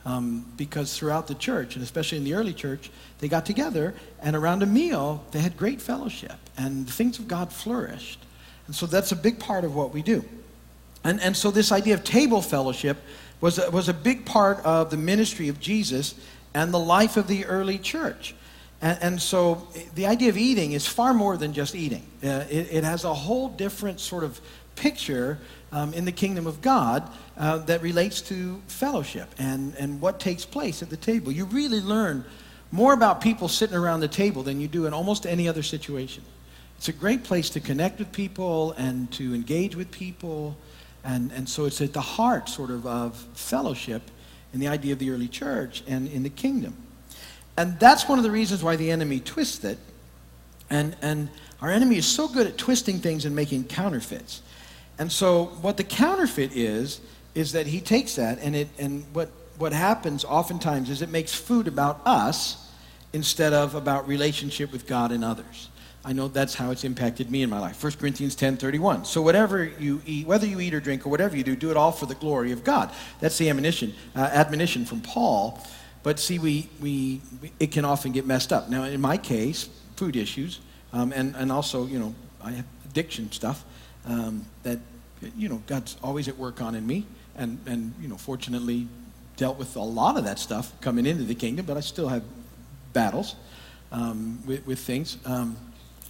Um, 0.05 0.45
because 0.57 0.97
throughout 0.97 1.27
the 1.27 1.35
church, 1.35 1.77
and 1.77 1.83
especially 1.83 2.19
in 2.19 2.25
the 2.25 2.35
early 2.35 2.53
church, 2.53 2.91
they 3.21 3.29
got 3.29 3.47
together 3.47 3.95
and 4.21 4.35
around 4.35 4.63
a 4.63 4.67
meal, 4.67 5.25
they 5.31 5.39
had 5.39 5.57
great 5.57 5.81
fellowship, 5.81 6.37
and 6.57 6.87
the 6.87 6.93
things 6.93 7.19
of 7.19 7.29
God 7.29 7.53
flourished. 7.53 8.19
And 8.67 8.75
so 8.75 8.87
that's 8.87 9.13
a 9.13 9.17
big 9.17 9.39
part 9.39 9.65
of 9.65 9.75
what 9.75 9.95
we 9.95 10.03
do. 10.03 10.25
And, 11.05 11.21
and 11.21 11.37
so 11.37 11.51
this 11.51 11.73
idea 11.73 11.95
of 11.95 12.05
table 12.05 12.43
fellowship 12.43 12.99
was 13.41 13.59
was 13.73 13.89
a 13.89 13.95
big 13.95 14.25
part 14.25 14.59
of 14.65 14.91
the 14.91 14.97
ministry 14.97 15.49
of 15.49 15.59
Jesus 15.59 16.15
and 16.55 16.73
the 16.73 16.79
life 16.79 17.17
of 17.17 17.27
the 17.27 17.45
early 17.47 17.79
church. 17.79 18.35
And, 18.83 18.99
and 19.01 19.23
so 19.23 19.67
the 19.95 20.07
idea 20.07 20.29
of 20.29 20.37
eating 20.37 20.73
is 20.73 20.87
far 20.87 21.15
more 21.15 21.37
than 21.37 21.53
just 21.53 21.75
eating. 21.75 22.05
Uh, 22.23 22.45
it, 22.51 22.69
it, 22.73 22.85
has 22.85 23.05
a 23.05 23.15
whole 23.15 23.49
different 23.49 24.01
sort 24.01 24.25
of 24.25 24.41
picture 24.75 25.39
um, 25.71 25.95
in 25.95 26.05
the 26.05 26.13
kingdom 26.13 26.47
of 26.47 26.61
God 26.61 27.09
uh, 27.39 27.59
that 27.59 27.81
relates 27.81 28.21
to 28.23 28.61
fellowship 28.67 29.33
and, 29.39 29.75
and 29.77 30.01
what 30.01 30.19
takes 30.19 30.45
place 30.45 30.83
at 30.83 30.91
the 30.91 30.97
table. 30.97 31.31
You 31.31 31.45
really 31.47 31.81
learn 31.81 32.25
more 32.73 32.93
about 32.93 33.21
people 33.21 33.49
sitting 33.49 33.77
around 33.77 34.01
the 34.01 34.09
table 34.09 34.43
than 34.43 34.61
you 34.61 34.67
do 34.67 34.87
in 34.87 34.93
almost 34.93 35.27
any 35.27 35.49
other 35.49 35.63
situation. 35.63 36.25
It's 36.77 36.89
a 36.89 36.93
great 36.93 37.23
place 37.23 37.51
to 37.51 37.61
connect 37.61 38.01
with 38.01 38.11
people 38.11 38.73
and 38.73 39.11
to 39.13 39.35
engage 39.35 39.77
with 39.77 39.93
people. 39.93 40.57
And, 41.05 41.31
and 41.31 41.49
so 41.49 41.67
it's 41.67 41.81
at 41.81 41.93
the 41.93 42.01
heart, 42.01 42.49
sort 42.49 42.71
of, 42.71 42.87
of 42.87 43.17
fellowship 43.35 44.03
in 44.53 44.59
the 44.59 44.69
idea 44.69 44.93
of 44.93 44.99
the 44.99 45.11
early 45.11 45.29
church 45.29 45.85
and 45.87 46.09
in 46.09 46.25
the 46.25 46.31
kingdom. 46.31 46.77
And 47.57 47.79
that's 47.79 48.09
one 48.09 48.19
of 48.19 48.25
the 48.25 48.31
reasons 48.31 48.63
why 48.63 48.77
the 48.77 48.91
enemy 48.91 49.21
twists 49.21 49.65
it. 49.65 49.79
And, 50.71 50.97
and 51.03 51.29
our 51.61 51.71
enemy 51.71 51.97
is 51.97 52.07
so 52.07 52.29
good 52.29 52.47
at 52.47 52.57
twisting 52.57 52.99
things 52.99 53.25
and 53.25 53.37
making 53.37 53.65
counterfeits. 53.65 54.43
And 54.99 55.13
so 55.13 55.47
what 55.61 55.77
the 55.77 55.85
counterfeit 55.85 56.53
is, 56.55 57.01
is 57.35 57.53
that 57.53 57.67
he 57.67 57.81
takes 57.81 58.17
that 58.17 58.39
and, 58.41 58.55
it, 58.55 58.69
and 58.79 59.05
what, 59.13 59.31
what 59.59 59.73
happens 59.73 60.25
oftentimes 60.25 60.91
is 60.91 61.03
it 61.03 61.09
makes 61.09 61.35
food 61.35 61.69
about 61.69 62.01
us 62.05 62.71
instead 63.13 63.53
of 63.53 63.75
about 63.75 64.09
relationship 64.09 64.73
with 64.73 64.87
God 64.87 65.13
and 65.13 65.25
others. 65.25 65.69
I 66.05 66.13
know 66.13 66.29
that's 66.29 66.55
how 66.55 66.73
it's 66.73 66.83
impacted 66.83 67.31
me 67.31 67.43
in 67.43 67.51
my 67.51 67.61
life. 67.61 67.83
1 67.83 67.93
Corinthians 67.93 68.35
10 68.35 68.57
31. 68.57 69.05
So, 69.05 69.23
whatever 69.23 69.65
you 69.65 70.03
eat, 70.05 70.27
whether 70.27 70.47
you 70.47 70.59
eat 70.59 70.75
or 70.75 70.81
drink 70.81 71.07
or 71.07 71.11
whatever 71.11 71.37
you 71.37 71.45
do, 71.45 71.55
do 71.55 71.71
it 71.71 71.77
all 71.77 71.93
for 71.93 72.07
the 72.07 72.17
glory 72.17 72.51
of 72.51 72.65
God. 72.65 72.91
That's 73.21 73.39
the 73.39 73.49
admonition, 73.49 73.95
uh, 74.17 74.21
admonition 74.21 74.85
from 74.85 75.01
Paul. 75.01 75.61
But 76.03 76.19
see, 76.19 76.39
we, 76.39 76.69
we, 76.81 77.21
it 77.61 77.71
can 77.71 77.85
often 77.85 78.13
get 78.13 78.27
messed 78.27 78.53
up. 78.53 78.69
Now, 78.69 78.85
in 78.85 79.01
my 79.01 79.17
case, 79.17 79.69
food 79.97 80.17
issues, 80.17 80.61
um, 80.93 81.13
and, 81.13 81.35
and 81.37 81.53
also, 81.53 81.87
you 81.87 81.99
know, 81.99 82.15
I 82.43 82.53
have 82.53 82.65
addiction 82.91 83.31
stuff 83.31 83.65
um, 84.07 84.45
that, 84.65 84.79
you 85.37 85.49
know, 85.49 85.63
God's 85.67 85.97
always 86.03 86.29
at 86.29 86.37
work 86.37 86.61
on 86.61 86.75
in 86.75 86.87
me. 86.87 87.07
And, 87.37 87.59
and, 87.67 87.95
you 88.01 88.09
know, 88.09 88.17
fortunately, 88.17 88.89
dealt 89.37 89.59
with 89.59 89.77
a 89.77 89.81
lot 89.81 90.19
of 90.19 90.25
that 90.25 90.39
stuff 90.39 90.79
coming 90.81 91.07
into 91.07 91.25
the 91.25 91.35
kingdom, 91.35 91.67
but 91.67 91.77
I 91.77 91.81
still 91.81 92.09
have 92.09 92.23
battles 92.93 93.37
um, 93.91 94.41
with, 94.47 94.67
with 94.67 94.79
things. 94.81 95.19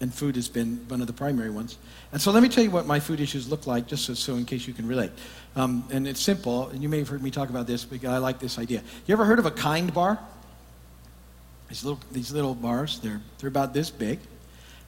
And 0.02 0.12
food 0.12 0.34
has 0.34 0.48
been 0.48 0.84
one 0.88 1.00
of 1.00 1.06
the 1.06 1.12
primary 1.12 1.48
ones. 1.48 1.78
And 2.10 2.20
so 2.20 2.32
let 2.32 2.42
me 2.42 2.48
tell 2.48 2.64
you 2.64 2.72
what 2.72 2.86
my 2.86 2.98
food 2.98 3.20
issues 3.20 3.48
look 3.48 3.68
like, 3.68 3.86
just 3.86 4.04
so, 4.04 4.14
so 4.14 4.34
in 4.34 4.44
case 4.44 4.66
you 4.66 4.74
can 4.74 4.88
relate. 4.88 5.12
Um, 5.54 5.84
and 5.92 6.08
it's 6.08 6.20
simple, 6.20 6.68
and 6.70 6.82
you 6.82 6.88
may 6.88 6.98
have 6.98 7.08
heard 7.08 7.22
me 7.22 7.30
talk 7.30 7.50
about 7.50 7.68
this, 7.68 7.84
but 7.84 8.04
I 8.04 8.18
like 8.18 8.40
this 8.40 8.58
idea. 8.58 8.82
You 9.06 9.12
ever 9.12 9.24
heard 9.24 9.38
of 9.38 9.46
a 9.46 9.52
kind 9.52 9.94
bar? 9.94 10.18
These 11.68 11.84
little, 11.84 12.00
these 12.10 12.32
little 12.32 12.56
bars, 12.56 12.98
they're, 12.98 13.20
they're 13.38 13.48
about 13.48 13.74
this 13.74 13.90
big. 13.90 14.18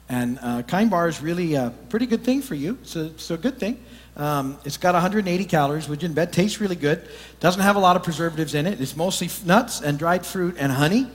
And 0.09 0.37
uh, 0.41 0.63
kind 0.63 0.89
bar 0.89 1.07
is 1.07 1.21
really 1.21 1.55
a 1.55 1.73
pretty 1.87 2.07
good 2.07 2.25
thing 2.25 2.41
for 2.41 2.55
you. 2.55 2.77
It's 2.81 2.97
a, 2.97 3.05
it's 3.05 3.31
a 3.31 3.37
good 3.37 3.57
thing. 3.57 3.81
Um, 4.17 4.57
it's 4.65 4.77
got 4.77 4.95
180 4.95 5.45
calories, 5.45 5.87
which 5.87 6.03
in 6.03 6.13
bed 6.13 6.33
tastes 6.33 6.59
really 6.59 6.75
good. 6.75 7.07
Doesn't 7.39 7.61
have 7.61 7.77
a 7.77 7.79
lot 7.79 7.95
of 7.95 8.03
preservatives 8.03 8.53
in 8.53 8.67
it. 8.67 8.81
It's 8.81 8.97
mostly 8.97 9.29
nuts 9.45 9.79
and 9.79 9.97
dried 9.97 10.25
fruit 10.25 10.57
and 10.59 10.73
honey. 10.73 11.07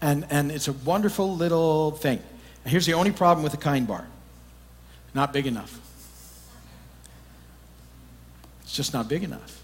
And, 0.00 0.26
and 0.30 0.50
it's 0.50 0.68
a 0.68 0.72
wonderful 0.72 1.36
little 1.36 1.90
thing. 1.90 2.22
Here's 2.64 2.86
the 2.86 2.94
only 2.94 3.12
problem 3.12 3.42
with 3.42 3.52
the 3.52 3.58
kind 3.58 3.86
bar 3.86 4.06
not 5.14 5.32
big 5.32 5.46
enough. 5.46 5.80
It's 8.62 8.74
just 8.74 8.92
not 8.92 9.08
big 9.08 9.22
enough. 9.22 9.62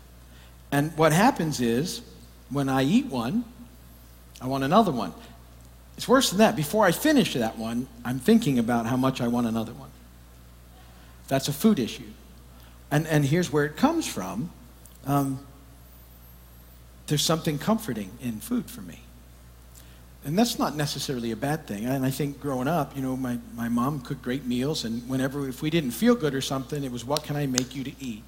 And 0.71 0.97
what 0.97 1.13
happens 1.13 1.61
is, 1.61 2.03
when 2.51 2.69
I 2.69 2.85
eat 2.85 3.07
one, 3.07 3.45
I 4.41 4.47
want 4.47 4.63
another 4.63 4.93
one. 4.93 5.13
It's 5.97 6.07
worse 6.07 6.31
than 6.31 6.39
that. 6.39 6.55
Before 6.55 6.87
I 6.87 6.93
finish 6.93 7.35
that 7.35 7.59
one, 7.59 7.89
I'm 8.05 8.21
thinking 8.21 8.61
about 8.61 8.87
how 8.87 8.97
much 8.97 9.21
I 9.21 9.27
want 9.27 9.49
another 9.49 9.73
one. 9.73 9.91
That's 11.27 11.49
a 11.49 11.53
food 11.53 11.81
issue. 11.81 12.11
And, 12.91 13.07
and 13.09 13.25
here's 13.25 13.53
where 13.53 13.65
it 13.65 13.77
comes 13.77 14.07
from. 14.07 14.51
Um, 15.05 15.45
there's 17.09 17.25
something 17.25 17.59
comforting 17.59 18.11
in 18.23 18.39
food 18.39 18.71
for 18.71 18.83
me 18.83 19.01
and 20.25 20.39
that's 20.39 20.59
not 20.59 20.77
necessarily 20.77 21.31
a 21.31 21.37
bad 21.37 21.67
thing. 21.67 21.87
And 21.87 22.05
I 22.05 22.11
think 22.11 22.41
growing 22.41 22.69
up, 22.69 22.95
you 22.95 23.03
know, 23.03 23.17
my, 23.17 23.39
my 23.55 23.69
mom 23.69 24.01
cooked 24.01 24.23
great 24.23 24.45
meals, 24.45 24.85
and 24.85 25.09
whenever, 25.09 25.49
if 25.49 25.63
we 25.63 25.71
didn't 25.71 25.93
feel 25.93 26.15
good 26.15 26.35
or 26.35 26.43
something, 26.43 26.85
it 26.85 26.93
was, 26.93 27.05
what 27.05 27.23
can 27.23 27.37
I 27.37 27.47
make 27.47 27.75
you 27.75 27.85
to 27.85 27.93
eat? 28.01 28.25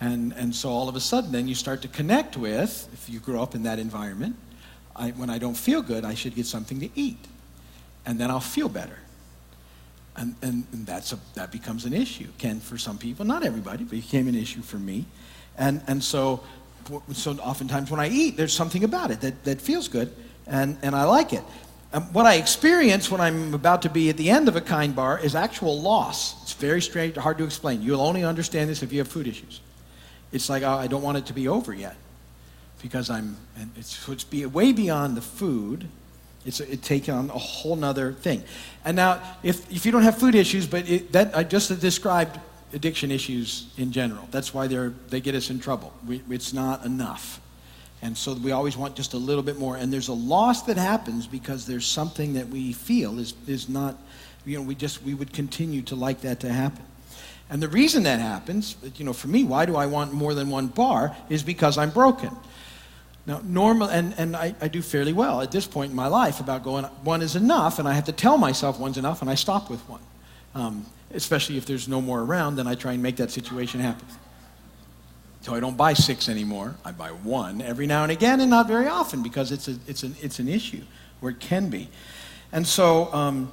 And, 0.00 0.32
and 0.32 0.52
so 0.52 0.70
all 0.70 0.88
of 0.88 0.96
a 0.96 1.00
sudden, 1.00 1.30
then 1.30 1.46
you 1.46 1.54
start 1.54 1.82
to 1.82 1.88
connect 1.88 2.36
with, 2.36 2.88
if 2.92 3.08
you 3.08 3.20
grow 3.20 3.40
up 3.40 3.54
in 3.54 3.62
that 3.62 3.78
environment, 3.78 4.34
I, 4.96 5.10
when 5.10 5.30
I 5.30 5.38
don't 5.38 5.56
feel 5.56 5.82
good, 5.82 6.04
I 6.04 6.14
should 6.14 6.34
get 6.34 6.46
something 6.46 6.80
to 6.80 6.88
eat. 6.96 7.24
And 8.04 8.18
then 8.18 8.28
I'll 8.28 8.40
feel 8.40 8.68
better. 8.68 8.98
And, 10.16 10.34
and, 10.42 10.66
and 10.72 10.84
that's 10.84 11.12
a, 11.12 11.18
that 11.34 11.52
becomes 11.52 11.84
an 11.84 11.92
issue. 11.92 12.26
Can 12.38 12.58
for 12.58 12.76
some 12.76 12.98
people, 12.98 13.24
not 13.24 13.44
everybody, 13.44 13.84
but 13.84 13.94
it 13.94 14.02
became 14.02 14.26
an 14.26 14.34
issue 14.34 14.60
for 14.60 14.76
me. 14.78 15.06
And, 15.56 15.80
and 15.86 16.02
so, 16.02 16.42
so 17.12 17.32
oftentimes 17.34 17.88
when 17.90 18.00
I 18.00 18.08
eat, 18.08 18.36
there's 18.36 18.52
something 18.52 18.82
about 18.82 19.12
it 19.12 19.20
that, 19.20 19.44
that 19.44 19.60
feels 19.60 19.86
good 19.86 20.12
and, 20.46 20.78
and 20.82 20.94
I 20.94 21.04
like 21.04 21.32
it. 21.32 21.42
Um, 21.92 22.04
what 22.12 22.24
I 22.24 22.36
experience 22.36 23.10
when 23.10 23.20
I'm 23.20 23.52
about 23.52 23.82
to 23.82 23.90
be 23.90 24.08
at 24.08 24.16
the 24.16 24.30
end 24.30 24.48
of 24.48 24.56
a 24.56 24.60
kind 24.60 24.96
bar 24.96 25.18
is 25.18 25.34
actual 25.34 25.80
loss. 25.80 26.42
It's 26.42 26.54
very 26.54 26.80
strange, 26.80 27.16
hard 27.16 27.38
to 27.38 27.44
explain. 27.44 27.82
You'll 27.82 28.00
only 28.00 28.24
understand 28.24 28.70
this 28.70 28.82
if 28.82 28.92
you 28.92 28.98
have 29.00 29.08
food 29.08 29.26
issues. 29.26 29.60
It's 30.32 30.48
like, 30.48 30.62
oh, 30.62 30.70
I 30.70 30.86
don't 30.86 31.02
want 31.02 31.18
it 31.18 31.26
to 31.26 31.34
be 31.34 31.48
over 31.48 31.74
yet 31.74 31.96
because 32.80 33.10
I'm, 33.10 33.36
and 33.56 33.70
it's, 33.76 34.08
it's 34.08 34.24
be, 34.24 34.46
way 34.46 34.72
beyond 34.72 35.16
the 35.16 35.20
food. 35.20 35.86
It's 36.46 36.58
it 36.60 36.82
takes 36.82 37.08
on 37.08 37.30
a 37.30 37.38
whole 37.38 37.76
nother 37.76 38.12
thing. 38.12 38.42
And 38.84 38.96
now, 38.96 39.22
if, 39.42 39.70
if 39.70 39.86
you 39.86 39.92
don't 39.92 40.02
have 40.02 40.18
food 40.18 40.34
issues, 40.34 40.66
but 40.66 40.88
it, 40.88 41.12
that 41.12 41.36
I 41.36 41.44
just 41.44 41.78
described 41.80 42.40
addiction 42.72 43.10
issues 43.10 43.66
in 43.76 43.92
general. 43.92 44.26
That's 44.30 44.54
why 44.54 44.66
they're, 44.66 44.94
they 45.10 45.20
get 45.20 45.34
us 45.34 45.50
in 45.50 45.60
trouble. 45.60 45.92
We, 46.06 46.22
it's 46.30 46.52
not 46.52 46.84
enough. 46.86 47.40
And 48.02 48.18
so 48.18 48.34
we 48.34 48.50
always 48.50 48.76
want 48.76 48.96
just 48.96 49.14
a 49.14 49.18
little 49.18 49.44
bit 49.44 49.58
more. 49.58 49.76
And 49.76 49.92
there's 49.92 50.08
a 50.08 50.12
loss 50.12 50.62
that 50.62 50.76
happens 50.76 51.28
because 51.28 51.66
there's 51.66 51.86
something 51.86 52.34
that 52.34 52.48
we 52.48 52.72
feel 52.72 53.20
is, 53.20 53.34
is 53.46 53.68
not, 53.68 53.96
you 54.44 54.58
know, 54.58 54.64
we 54.64 54.74
just, 54.74 55.02
we 55.04 55.14
would 55.14 55.32
continue 55.32 55.82
to 55.82 55.94
like 55.94 56.20
that 56.22 56.40
to 56.40 56.52
happen. 56.52 56.84
And 57.48 57.62
the 57.62 57.68
reason 57.68 58.02
that 58.02 58.18
happens, 58.18 58.76
you 58.96 59.04
know, 59.04 59.12
for 59.12 59.28
me, 59.28 59.44
why 59.44 59.66
do 59.66 59.76
I 59.76 59.86
want 59.86 60.12
more 60.12 60.34
than 60.34 60.50
one 60.50 60.66
bar, 60.66 61.16
is 61.28 61.42
because 61.42 61.78
I'm 61.78 61.90
broken. 61.90 62.34
Now, 63.24 63.40
normal, 63.44 63.88
and, 63.88 64.14
and 64.18 64.34
I, 64.34 64.54
I 64.60 64.66
do 64.66 64.82
fairly 64.82 65.12
well 65.12 65.40
at 65.40 65.52
this 65.52 65.66
point 65.66 65.90
in 65.90 65.96
my 65.96 66.08
life 66.08 66.40
about 66.40 66.64
going, 66.64 66.84
one 67.04 67.22
is 67.22 67.36
enough, 67.36 67.78
and 67.78 67.86
I 67.86 67.92
have 67.92 68.06
to 68.06 68.12
tell 68.12 68.36
myself 68.36 68.80
one's 68.80 68.98
enough, 68.98 69.20
and 69.20 69.30
I 69.30 69.36
stop 69.36 69.70
with 69.70 69.80
one. 69.88 70.00
Um, 70.54 70.86
especially 71.14 71.56
if 71.56 71.66
there's 71.66 71.86
no 71.86 72.00
more 72.00 72.20
around, 72.20 72.56
then 72.56 72.66
I 72.66 72.74
try 72.74 72.94
and 72.94 73.02
make 73.02 73.16
that 73.16 73.30
situation 73.30 73.80
happen. 73.80 74.06
So 75.42 75.54
I 75.54 75.60
don't 75.60 75.76
buy 75.76 75.92
six 75.92 76.28
anymore. 76.28 76.76
I 76.84 76.92
buy 76.92 77.08
one 77.08 77.60
every 77.60 77.86
now 77.86 78.04
and 78.04 78.12
again, 78.12 78.40
and 78.40 78.48
not 78.48 78.68
very 78.68 78.86
often 78.86 79.22
because 79.22 79.50
it's, 79.50 79.66
a, 79.66 79.76
it's, 79.88 80.04
an, 80.04 80.14
it's 80.22 80.38
an 80.38 80.48
issue 80.48 80.82
where 81.18 81.32
it 81.32 81.40
can 81.40 81.68
be. 81.68 81.88
And 82.52 82.64
so, 82.64 83.12
um, 83.12 83.52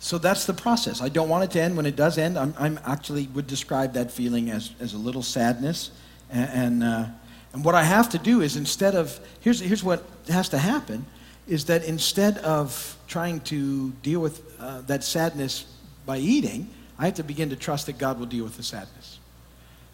so 0.00 0.18
that's 0.18 0.46
the 0.46 0.52
process. 0.52 1.00
I 1.00 1.08
don't 1.08 1.28
want 1.28 1.44
it 1.44 1.52
to 1.52 1.60
end. 1.60 1.76
When 1.76 1.86
it 1.86 1.94
does 1.94 2.18
end, 2.18 2.36
I'm, 2.36 2.54
I'm 2.58 2.80
actually 2.84 3.28
would 3.28 3.46
describe 3.46 3.92
that 3.94 4.10
feeling 4.10 4.50
as, 4.50 4.72
as 4.80 4.94
a 4.94 4.98
little 4.98 5.22
sadness. 5.22 5.92
And, 6.28 6.50
and, 6.50 6.84
uh, 6.84 7.06
and 7.52 7.64
what 7.64 7.76
I 7.76 7.84
have 7.84 8.08
to 8.10 8.18
do 8.18 8.40
is 8.40 8.56
instead 8.56 8.96
of, 8.96 9.20
here's, 9.40 9.60
here's 9.60 9.84
what 9.84 10.04
has 10.28 10.48
to 10.48 10.58
happen, 10.58 11.06
is 11.46 11.66
that 11.66 11.84
instead 11.84 12.38
of 12.38 12.96
trying 13.06 13.40
to 13.42 13.90
deal 14.02 14.18
with 14.18 14.42
uh, 14.58 14.80
that 14.82 15.04
sadness 15.04 15.66
by 16.04 16.18
eating, 16.18 16.68
I 16.98 17.04
have 17.04 17.14
to 17.14 17.22
begin 17.22 17.50
to 17.50 17.56
trust 17.56 17.86
that 17.86 17.98
God 17.98 18.18
will 18.18 18.26
deal 18.26 18.42
with 18.42 18.56
the 18.56 18.64
sadness. 18.64 19.20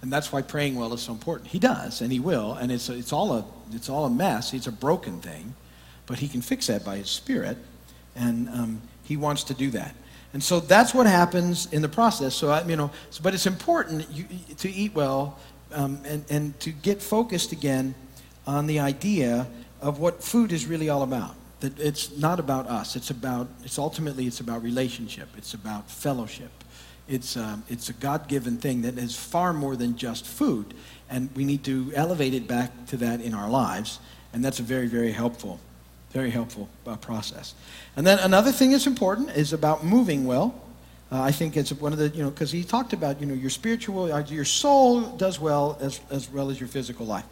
And 0.02 0.12
that's 0.12 0.32
why 0.32 0.42
praying 0.42 0.74
well 0.74 0.92
is 0.92 1.00
so 1.00 1.12
important. 1.12 1.48
He 1.48 1.60
does, 1.60 2.00
and 2.00 2.12
he 2.12 2.18
will, 2.18 2.54
and 2.54 2.72
it's, 2.72 2.88
it's, 2.88 3.12
all, 3.12 3.32
a, 3.32 3.44
it's 3.70 3.88
all 3.88 4.04
a 4.04 4.10
mess. 4.10 4.52
It's 4.52 4.66
a 4.66 4.72
broken 4.72 5.20
thing, 5.20 5.54
but 6.06 6.18
he 6.18 6.28
can 6.28 6.42
fix 6.42 6.66
that 6.66 6.84
by 6.84 6.96
his 6.96 7.08
spirit, 7.08 7.56
and 8.16 8.48
um, 8.48 8.82
he 9.04 9.16
wants 9.16 9.44
to 9.44 9.54
do 9.54 9.70
that. 9.70 9.94
And 10.32 10.42
so 10.42 10.60
that's 10.60 10.92
what 10.92 11.06
happens 11.06 11.72
in 11.72 11.82
the 11.82 11.88
process. 11.88 12.34
So, 12.34 12.50
I, 12.50 12.64
you 12.64 12.76
know, 12.76 12.90
but 13.22 13.32
it's 13.32 13.46
important 13.46 14.10
you, 14.10 14.24
to 14.56 14.70
eat 14.70 14.94
well 14.94 15.38
um, 15.72 16.00
and, 16.04 16.24
and 16.30 16.60
to 16.60 16.70
get 16.70 17.00
focused 17.02 17.52
again 17.52 17.94
on 18.46 18.66
the 18.66 18.80
idea 18.80 19.46
of 19.80 19.98
what 19.98 20.22
food 20.22 20.52
is 20.52 20.66
really 20.66 20.88
all 20.88 21.02
about. 21.02 21.34
That 21.60 21.78
it's 21.78 22.16
not 22.16 22.40
about 22.40 22.66
us. 22.66 22.96
It's 22.96 23.10
about, 23.10 23.46
it's 23.62 23.78
ultimately, 23.78 24.26
it's 24.26 24.40
about 24.40 24.62
relationship. 24.62 25.28
It's 25.36 25.54
about 25.54 25.88
fellowship. 25.90 26.50
It's, 27.08 27.36
um, 27.36 27.64
it's 27.68 27.88
a 27.88 27.92
God 27.92 28.28
given 28.28 28.56
thing 28.58 28.82
that 28.82 28.98
is 28.98 29.16
far 29.16 29.52
more 29.52 29.76
than 29.76 29.96
just 29.96 30.26
food. 30.26 30.74
And 31.10 31.28
we 31.34 31.44
need 31.44 31.64
to 31.64 31.92
elevate 31.94 32.34
it 32.34 32.46
back 32.46 32.86
to 32.86 32.96
that 32.98 33.20
in 33.20 33.34
our 33.34 33.50
lives. 33.50 33.98
And 34.32 34.44
that's 34.44 34.60
a 34.60 34.62
very, 34.62 34.86
very 34.86 35.12
helpful, 35.12 35.60
very 36.10 36.30
helpful 36.30 36.68
uh, 36.86 36.96
process. 36.96 37.54
And 37.96 38.06
then 38.06 38.18
another 38.20 38.52
thing 38.52 38.70
that's 38.70 38.86
important 38.86 39.30
is 39.30 39.52
about 39.52 39.84
moving 39.84 40.24
well. 40.24 40.54
Uh, 41.10 41.20
I 41.20 41.32
think 41.32 41.56
it's 41.58 41.72
one 41.72 41.92
of 41.92 41.98
the, 41.98 42.08
you 42.08 42.22
know, 42.22 42.30
because 42.30 42.50
he 42.50 42.64
talked 42.64 42.94
about, 42.94 43.20
you 43.20 43.26
know, 43.26 43.34
your 43.34 43.50
spiritual, 43.50 44.10
uh, 44.10 44.24
your 44.28 44.46
soul 44.46 45.02
does 45.02 45.38
well 45.38 45.76
as, 45.80 46.00
as 46.10 46.30
well 46.30 46.50
as 46.50 46.58
your 46.58 46.68
physical 46.68 47.04
life. 47.04 47.26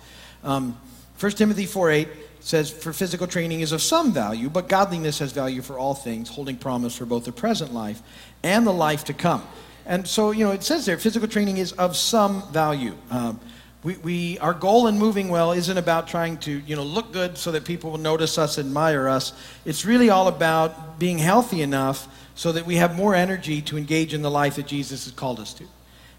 Um, 0.45 0.77
1 1.19 1.33
Timothy 1.33 1.65
4 1.65 1.91
8 1.91 2.09
says, 2.41 2.71
For 2.71 2.93
physical 2.93 3.27
training 3.27 3.61
is 3.61 3.73
of 3.73 3.83
some 3.83 4.13
value, 4.13 4.51
but 4.51 4.69
godliness 4.69 5.19
has 5.19 5.33
value 5.33 5.63
for 5.63 5.79
all 5.79 5.95
things, 5.95 6.29
holding 6.29 6.57
promise 6.57 6.97
for 6.97 7.07
both 7.07 7.25
the 7.25 7.33
present 7.33 7.73
life 7.73 8.03
and 8.43 8.67
the 8.67 8.73
life 8.73 9.05
to 9.05 9.13
come. 9.13 9.47
And 9.87 10.07
so, 10.07 10.31
you 10.31 10.45
know, 10.45 10.53
it 10.53 10.63
says 10.63 10.87
there, 10.87 10.99
physical 10.99 11.29
training 11.29 11.59
is 11.59 11.73
of 11.73 11.97
some 11.97 12.51
value. 12.53 12.95
Um, 13.11 13.41
we, 13.83 13.97
we, 13.97 14.39
our 14.41 14.53
goal 14.53 14.89
in 14.89 14.99
moving 14.99 15.31
well 15.31 15.53
isn't 15.53 15.79
about 15.79 16.07
trying 16.07 16.37
to, 16.39 16.61
you 16.61 16.77
know, 16.77 16.83
look 16.83 17.13
good 17.13 17.39
so 17.39 17.53
that 17.53 17.65
people 17.65 17.91
will 17.91 17.99
notice 17.99 18.37
us, 18.37 18.59
admire 18.59 19.09
us. 19.09 19.33
It's 19.65 19.87
really 19.87 20.11
all 20.11 20.29
about 20.29 20.99
being 20.99 21.19
healthy 21.19 21.63
enough 21.63 22.07
so 22.35 22.53
that 22.53 22.67
we 22.67 22.76
have 22.76 22.95
more 22.95 23.15
energy 23.15 23.63
to 23.63 23.79
engage 23.79 24.13
in 24.13 24.21
the 24.23 24.31
life 24.31 24.57
that 24.57 24.67
Jesus 24.67 25.05
has 25.05 25.15
called 25.15 25.41
us 25.41 25.55
to. 25.55 25.65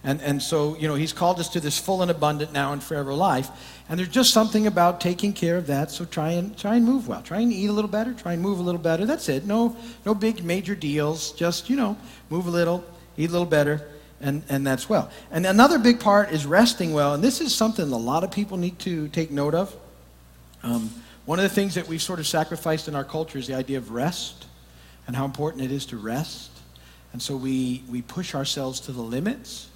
And, 0.04 0.20
and 0.22 0.42
so, 0.42 0.76
you 0.78 0.88
know, 0.88 0.96
he's 0.96 1.14
called 1.14 1.40
us 1.40 1.50
to 1.50 1.60
this 1.60 1.78
full 1.78 2.02
and 2.02 2.10
abundant 2.10 2.52
now 2.52 2.74
and 2.74 2.82
forever 2.82 3.14
life. 3.14 3.50
And 3.88 4.00
there's 4.00 4.10
just 4.10 4.34
something 4.34 4.66
about 4.66 5.00
taking 5.00 5.32
care 5.32 5.58
of 5.58 5.68
that. 5.68 5.92
So 5.92 6.06
try 6.06 6.32
and, 6.32 6.58
try 6.58 6.76
and 6.76 6.86
move 6.86 7.08
well. 7.08 7.22
Try 7.22 7.42
and 7.42 7.54
eat 7.54 7.68
a 7.68 7.72
little 7.72 7.90
better. 7.90 8.14
Try 8.14 8.34
and 8.34 8.42
move 8.42 8.58
a 8.58 8.64
little 8.64 8.82
better. 8.82 9.06
That's 9.06 9.30
it. 9.30 9.46
No, 9.46 9.76
no 10.06 10.16
big 10.16 10.44
major 10.44 10.74
deals. 10.74 11.34
Just, 11.34 11.70
you 11.70 11.76
know, 11.76 11.98
move 12.32 12.48
a 12.48 12.50
little, 12.50 12.84
eat 13.16 13.30
a 13.30 13.32
little 13.32 13.46
better, 13.46 13.88
and, 14.20 14.42
and 14.50 14.66
that's 14.66 14.90
well. 14.90 15.12
And 15.30 15.46
another 15.46 15.78
big 15.78 16.00
part 16.00 16.32
is 16.32 16.46
resting 16.46 16.94
well, 16.94 17.14
and 17.14 17.24
this 17.24 17.42
is 17.42 17.54
something 17.54 17.92
a 17.92 17.98
lot 17.98 18.24
of 18.24 18.32
people 18.32 18.58
need 18.58 18.80
to 18.80 19.08
take 19.10 19.30
note 19.30 19.54
of. 19.54 19.76
Um, 20.64 20.90
one 21.26 21.40
of 21.40 21.44
the 21.44 21.50
things 21.50 21.76
that 21.76 21.88
we've 21.88 22.02
sort 22.02 22.20
of 22.20 22.28
sacrificed 22.28 22.88
in 22.88 22.96
our 22.96 23.04
culture 23.04 23.38
is 23.38 23.48
the 23.48 23.56
idea 23.56 23.78
of 23.78 23.92
rest 23.92 24.46
and 25.08 25.16
how 25.16 25.26
important 25.26 25.64
it 25.64 25.72
is 25.72 25.86
to 25.88 25.98
rest. 25.98 26.52
And 27.14 27.22
so 27.22 27.36
we, 27.36 27.84
we 27.90 28.02
push 28.02 28.34
ourselves 28.34 28.80
to 28.82 28.92
the 28.92 29.02
limits. 29.02 29.68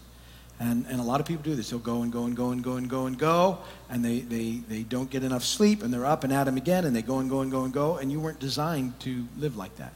And, 0.60 0.86
and 0.88 1.02
a 1.02 1.04
lot 1.04 1.20
of 1.20 1.26
people 1.26 1.44
do 1.44 1.56
this. 1.56 1.70
They'll 1.70 1.80
go 1.80 2.02
and 2.02 2.12
go 2.12 2.26
and 2.26 2.36
go 2.36 2.52
and 2.52 2.64
go 2.64 2.78
and 2.78 2.90
go 2.90 3.08
and 3.08 3.18
go, 3.18 3.58
and 3.90 4.04
they, 4.04 4.20
they, 4.20 4.62
they 4.70 4.84
don't 4.84 5.10
get 5.10 5.24
enough 5.24 5.44
sleep, 5.44 5.84
and 5.84 5.94
they're 5.94 6.06
up 6.06 6.24
and 6.24 6.32
at 6.32 6.46
them 6.46 6.56
again, 6.56 6.86
and 6.86 6.96
they 6.96 7.02
go 7.02 7.20
and 7.20 7.30
go 7.30 7.42
and 7.42 7.52
go 7.52 7.64
and 7.66 7.74
go, 7.74 7.98
and 7.98 8.12
you 8.12 8.20
weren't 8.22 8.40
designed 8.40 8.98
to 9.02 9.26
live 9.38 9.58
like 9.58 9.76
that. 9.78 9.94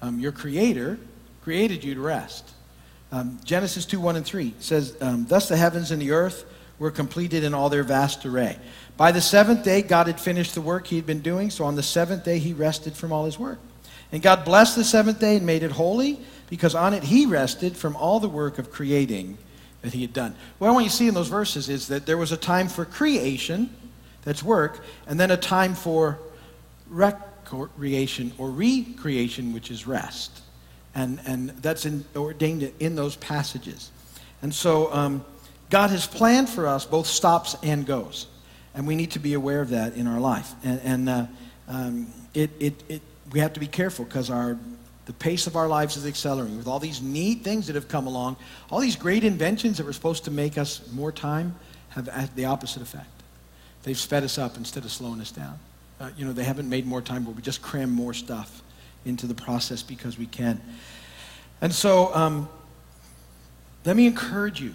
Um, 0.00 0.18
your 0.18 0.32
Creator 0.32 0.98
created 1.42 1.84
you 1.84 1.94
to 1.94 2.00
rest. 2.00 2.50
Um, 3.12 3.38
Genesis 3.44 3.84
2 3.84 4.00
1 4.00 4.16
and 4.16 4.24
3 4.24 4.54
says, 4.60 4.96
um, 5.00 5.26
Thus 5.26 5.48
the 5.48 5.56
heavens 5.56 5.90
and 5.90 6.00
the 6.00 6.12
earth 6.12 6.44
were 6.78 6.90
completed 6.90 7.44
in 7.44 7.52
all 7.52 7.68
their 7.68 7.82
vast 7.82 8.24
array. 8.24 8.58
By 8.96 9.12
the 9.12 9.20
seventh 9.20 9.64
day, 9.64 9.82
God 9.82 10.06
had 10.06 10.18
finished 10.18 10.54
the 10.54 10.60
work 10.62 10.86
he 10.86 10.96
had 10.96 11.06
been 11.06 11.20
doing, 11.20 11.50
so 11.50 11.64
on 11.64 11.74
the 11.74 11.82
seventh 11.82 12.24
day, 12.24 12.38
he 12.38 12.52
rested 12.54 12.94
from 12.94 13.12
all 13.12 13.26
his 13.26 13.38
work. 13.38 13.58
And 14.12 14.22
God 14.22 14.44
blessed 14.44 14.76
the 14.76 14.84
seventh 14.84 15.20
day 15.20 15.36
and 15.36 15.44
made 15.44 15.62
it 15.62 15.72
holy, 15.72 16.20
because 16.48 16.74
on 16.74 16.94
it 16.94 17.04
he 17.04 17.26
rested 17.26 17.76
from 17.76 17.96
all 17.96 18.18
the 18.18 18.28
work 18.28 18.58
of 18.58 18.70
creating 18.70 19.38
that 19.82 19.92
he 19.92 20.02
had 20.02 20.12
done. 20.12 20.34
What 20.58 20.68
I 20.68 20.70
want 20.72 20.84
you 20.84 20.90
to 20.90 20.96
see 20.96 21.08
in 21.08 21.14
those 21.14 21.28
verses 21.28 21.68
is 21.68 21.88
that 21.88 22.06
there 22.06 22.18
was 22.18 22.32
a 22.32 22.36
time 22.36 22.68
for 22.68 22.84
creation, 22.84 23.74
that's 24.22 24.42
work, 24.42 24.84
and 25.06 25.18
then 25.18 25.30
a 25.30 25.36
time 25.36 25.74
for 25.74 26.18
recreation 26.88 28.32
or 28.38 28.50
recreation, 28.50 29.52
which 29.52 29.70
is 29.70 29.86
rest. 29.86 30.42
And, 30.94 31.20
and 31.24 31.50
that's 31.50 31.86
in, 31.86 32.04
ordained 32.16 32.70
in 32.80 32.96
those 32.96 33.16
passages. 33.16 33.90
And 34.42 34.54
so 34.54 34.92
um, 34.92 35.24
God 35.70 35.90
has 35.90 36.06
planned 36.06 36.48
for 36.48 36.66
us 36.66 36.84
both 36.84 37.06
stops 37.06 37.56
and 37.62 37.86
goes. 37.86 38.26
And 38.74 38.86
we 38.86 38.96
need 38.96 39.12
to 39.12 39.18
be 39.18 39.34
aware 39.34 39.60
of 39.60 39.70
that 39.70 39.94
in 39.94 40.06
our 40.06 40.20
life. 40.20 40.52
And, 40.62 40.80
and 40.84 41.08
uh, 41.08 41.26
um, 41.68 42.06
it, 42.34 42.50
it, 42.60 42.82
it, 42.88 43.02
we 43.32 43.40
have 43.40 43.52
to 43.54 43.60
be 43.60 43.66
careful 43.66 44.04
because 44.04 44.30
our, 44.30 44.58
the 45.10 45.14
pace 45.14 45.48
of 45.48 45.56
our 45.56 45.66
lives 45.66 45.96
is 45.96 46.06
accelerating. 46.06 46.56
With 46.56 46.68
all 46.68 46.78
these 46.78 47.02
neat 47.02 47.42
things 47.42 47.66
that 47.66 47.74
have 47.74 47.88
come 47.88 48.06
along, 48.06 48.36
all 48.70 48.78
these 48.78 48.94
great 48.94 49.24
inventions 49.24 49.76
that 49.78 49.84
were 49.84 49.92
supposed 49.92 50.24
to 50.26 50.30
make 50.30 50.56
us 50.56 50.88
more 50.92 51.10
time 51.10 51.56
have 51.88 52.32
the 52.36 52.44
opposite 52.44 52.80
effect. 52.80 53.08
They've 53.82 53.98
sped 53.98 54.22
us 54.22 54.38
up 54.38 54.56
instead 54.56 54.84
of 54.84 54.92
slowing 54.92 55.20
us 55.20 55.32
down. 55.32 55.58
Uh, 55.98 56.10
you 56.16 56.24
know, 56.24 56.32
they 56.32 56.44
haven't 56.44 56.68
made 56.68 56.86
more 56.86 57.02
time, 57.02 57.24
but 57.24 57.34
we 57.34 57.42
just 57.42 57.60
cram 57.60 57.90
more 57.90 58.14
stuff 58.14 58.62
into 59.04 59.26
the 59.26 59.34
process 59.34 59.82
because 59.82 60.16
we 60.16 60.26
can. 60.26 60.60
And 61.60 61.74
so, 61.74 62.14
um, 62.14 62.48
let 63.84 63.96
me 63.96 64.06
encourage 64.06 64.60
you 64.60 64.74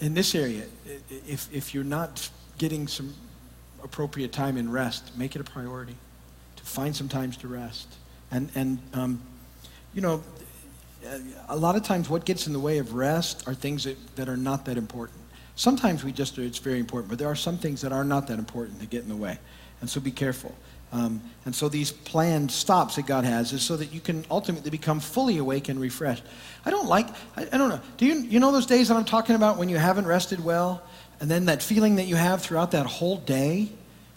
in 0.00 0.12
this 0.14 0.34
area. 0.34 0.64
If, 1.28 1.48
if 1.54 1.72
you're 1.72 1.84
not 1.84 2.28
getting 2.58 2.88
some 2.88 3.14
appropriate 3.84 4.32
time 4.32 4.56
in 4.56 4.72
rest, 4.72 5.16
make 5.16 5.36
it 5.36 5.40
a 5.40 5.44
priority 5.44 5.94
to 6.56 6.64
find 6.64 6.96
some 6.96 7.08
times 7.08 7.36
to 7.36 7.46
rest. 7.46 7.94
And, 8.36 8.50
and 8.54 8.78
um, 8.92 9.22
you 9.94 10.02
know, 10.02 10.22
a 11.48 11.56
lot 11.56 11.74
of 11.74 11.82
times 11.82 12.10
what 12.10 12.26
gets 12.26 12.46
in 12.46 12.52
the 12.52 12.60
way 12.60 12.76
of 12.76 12.92
rest 12.92 13.48
are 13.48 13.54
things 13.54 13.84
that, 13.84 13.96
that 14.16 14.28
are 14.28 14.36
not 14.36 14.66
that 14.66 14.76
important. 14.76 15.18
Sometimes 15.54 16.04
we 16.04 16.12
just, 16.12 16.36
it's 16.36 16.58
very 16.58 16.78
important, 16.78 17.08
but 17.08 17.18
there 17.18 17.28
are 17.28 17.36
some 17.36 17.56
things 17.56 17.80
that 17.80 17.92
are 17.92 18.04
not 18.04 18.26
that 18.26 18.38
important 18.38 18.78
that 18.80 18.90
get 18.90 19.02
in 19.02 19.08
the 19.08 19.16
way. 19.16 19.38
And 19.80 19.88
so 19.88 20.00
be 20.00 20.10
careful. 20.10 20.54
Um, 20.92 21.22
and 21.46 21.54
so 21.54 21.70
these 21.70 21.90
planned 21.90 22.52
stops 22.52 22.96
that 22.96 23.06
God 23.06 23.24
has 23.24 23.54
is 23.54 23.62
so 23.62 23.74
that 23.78 23.92
you 23.92 24.00
can 24.00 24.26
ultimately 24.30 24.70
become 24.70 25.00
fully 25.00 25.38
awake 25.38 25.70
and 25.70 25.80
refreshed. 25.80 26.24
I 26.66 26.70
don't 26.70 26.88
like, 26.88 27.08
I, 27.36 27.48
I, 27.50 27.56
don't 27.56 27.70
know, 27.70 27.80
do 27.96 28.04
you, 28.04 28.16
you 28.16 28.38
know 28.38 28.52
those 28.52 28.66
days 28.66 28.88
that 28.88 28.96
I'm 28.96 29.06
talking 29.06 29.34
about 29.34 29.56
when 29.56 29.70
you 29.70 29.78
haven't 29.78 30.06
rested 30.06 30.44
well? 30.44 30.82
And 31.20 31.30
then 31.30 31.46
that 31.46 31.62
feeling 31.62 31.96
that 31.96 32.04
you 32.04 32.16
have 32.16 32.42
throughout 32.42 32.72
that 32.72 32.84
whole 32.84 33.16
day 33.16 33.70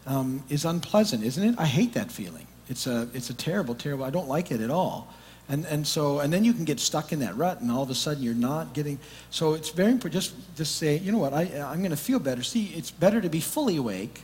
um, 0.06 0.44
is 0.50 0.66
unpleasant, 0.66 1.24
isn't 1.24 1.54
it? 1.54 1.56
I 1.58 1.66
hate 1.66 1.94
that 1.94 2.12
feeling. 2.12 2.48
It's 2.70 2.88
a, 2.88 3.10
it's 3.14 3.30
a 3.30 3.34
terrible, 3.34 3.76
terrible, 3.76 4.06
I 4.06 4.10
don't 4.10 4.28
like 4.28 4.52
it 4.52 4.62
at 4.62 4.70
all. 4.70 5.14
And, 5.50 5.66
and 5.66 5.86
so, 5.86 6.20
and 6.20 6.32
then 6.32 6.44
you 6.44 6.54
can 6.54 6.64
get 6.64 6.80
stuck 6.80 7.12
in 7.12 7.20
that 7.20 7.36
rut, 7.36 7.60
and 7.60 7.72
all 7.72 7.82
of 7.82 7.90
a 7.90 7.96
sudden 7.96 8.22
you're 8.22 8.36
not 8.36 8.74
getting. 8.76 9.00
So 9.32 9.56
it's 9.56 9.70
very 9.70 9.92
important 9.92 10.14
just 10.14 10.36
just 10.56 10.76
say, 10.76 10.98
you 10.98 11.12
know 11.12 11.18
what, 11.18 11.34
I, 11.34 11.42
I'm 11.66 11.80
going 11.80 11.90
to 11.90 11.98
feel 11.98 12.20
better. 12.20 12.44
See, 12.44 12.66
it's 12.76 12.92
better 12.92 13.20
to 13.20 13.30
be 13.30 13.40
fully 13.40 13.78
awake 13.78 14.22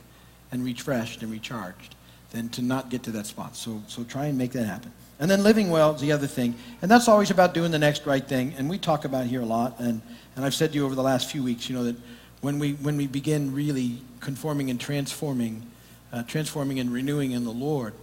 and 0.52 0.64
refreshed 0.64 1.22
and 1.22 1.32
recharged 1.32 1.96
than 2.30 2.48
to 2.50 2.62
not 2.62 2.90
get 2.90 3.02
to 3.04 3.10
that 3.10 3.26
spot. 3.26 3.56
So, 3.56 3.82
so 3.88 4.04
try 4.04 4.26
and 4.26 4.38
make 4.38 4.52
that 4.52 4.66
happen. 4.66 4.92
And 5.18 5.30
then 5.30 5.42
living 5.42 5.70
well 5.70 5.94
is 5.94 6.00
the 6.00 6.12
other 6.12 6.26
thing. 6.26 6.54
And 6.82 6.90
that's 6.90 7.08
always 7.08 7.30
about 7.30 7.54
doing 7.54 7.70
the 7.70 7.78
next 7.78 8.06
right 8.06 8.26
thing. 8.26 8.54
And 8.58 8.68
we 8.68 8.78
talk 8.78 9.04
about 9.04 9.26
here 9.26 9.40
a 9.40 9.46
lot. 9.46 9.80
And, 9.80 10.02
and 10.36 10.44
I've 10.44 10.54
said 10.54 10.72
to 10.72 10.78
you 10.78 10.84
over 10.84 10.94
the 10.94 11.02
last 11.02 11.30
few 11.30 11.42
weeks, 11.42 11.68
you 11.68 11.74
know, 11.74 11.84
that 11.84 11.96
when 12.42 12.58
we, 12.58 12.74
when 12.74 12.96
we 12.96 13.06
begin 13.06 13.54
really 13.54 14.02
conforming 14.20 14.68
and 14.68 14.78
transforming, 14.78 15.66
uh, 16.12 16.22
transforming 16.24 16.78
and 16.80 16.92
renewing 16.92 17.32
in 17.32 17.44
the 17.44 17.50
Lord, 17.50 17.94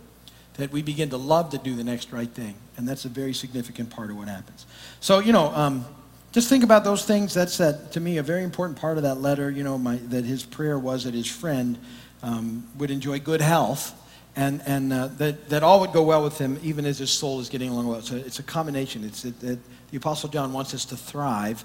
that 0.55 0.71
we 0.71 0.81
begin 0.81 1.09
to 1.09 1.17
love 1.17 1.49
to 1.51 1.57
do 1.57 1.75
the 1.75 1.83
next 1.83 2.11
right 2.11 2.29
thing. 2.29 2.55
And 2.77 2.87
that's 2.87 3.05
a 3.05 3.09
very 3.09 3.33
significant 3.33 3.89
part 3.89 4.11
of 4.11 4.17
what 4.17 4.27
happens. 4.27 4.65
So, 4.99 5.19
you 5.19 5.33
know, 5.33 5.53
um, 5.55 5.85
just 6.31 6.49
think 6.49 6.63
about 6.63 6.83
those 6.83 7.05
things. 7.05 7.33
That's, 7.33 7.57
that, 7.57 7.91
to 7.93 7.99
me, 7.99 8.17
a 8.17 8.23
very 8.23 8.43
important 8.43 8.77
part 8.77 8.97
of 8.97 9.03
that 9.03 9.15
letter, 9.15 9.49
you 9.49 9.63
know, 9.63 9.77
my, 9.77 9.97
that 10.09 10.25
his 10.25 10.43
prayer 10.43 10.77
was 10.77 11.03
that 11.03 11.13
his 11.13 11.27
friend 11.27 11.77
um, 12.21 12.67
would 12.77 12.91
enjoy 12.91 13.19
good 13.19 13.41
health 13.41 13.99
and, 14.35 14.61
and 14.65 14.91
uh, 14.91 15.07
that, 15.17 15.49
that 15.49 15.63
all 15.63 15.79
would 15.81 15.93
go 15.93 16.03
well 16.03 16.23
with 16.23 16.37
him 16.37 16.59
even 16.63 16.85
as 16.85 16.97
his 16.97 17.11
soul 17.11 17.39
is 17.39 17.49
getting 17.49 17.69
along 17.69 17.87
well. 17.87 18.01
So 18.01 18.15
it's 18.15 18.39
a 18.39 18.43
combination. 18.43 19.03
It's 19.03 19.21
that, 19.21 19.39
that 19.41 19.59
the 19.91 19.97
Apostle 19.97 20.29
John 20.29 20.53
wants 20.53 20.73
us 20.73 20.85
to 20.85 20.97
thrive 20.97 21.63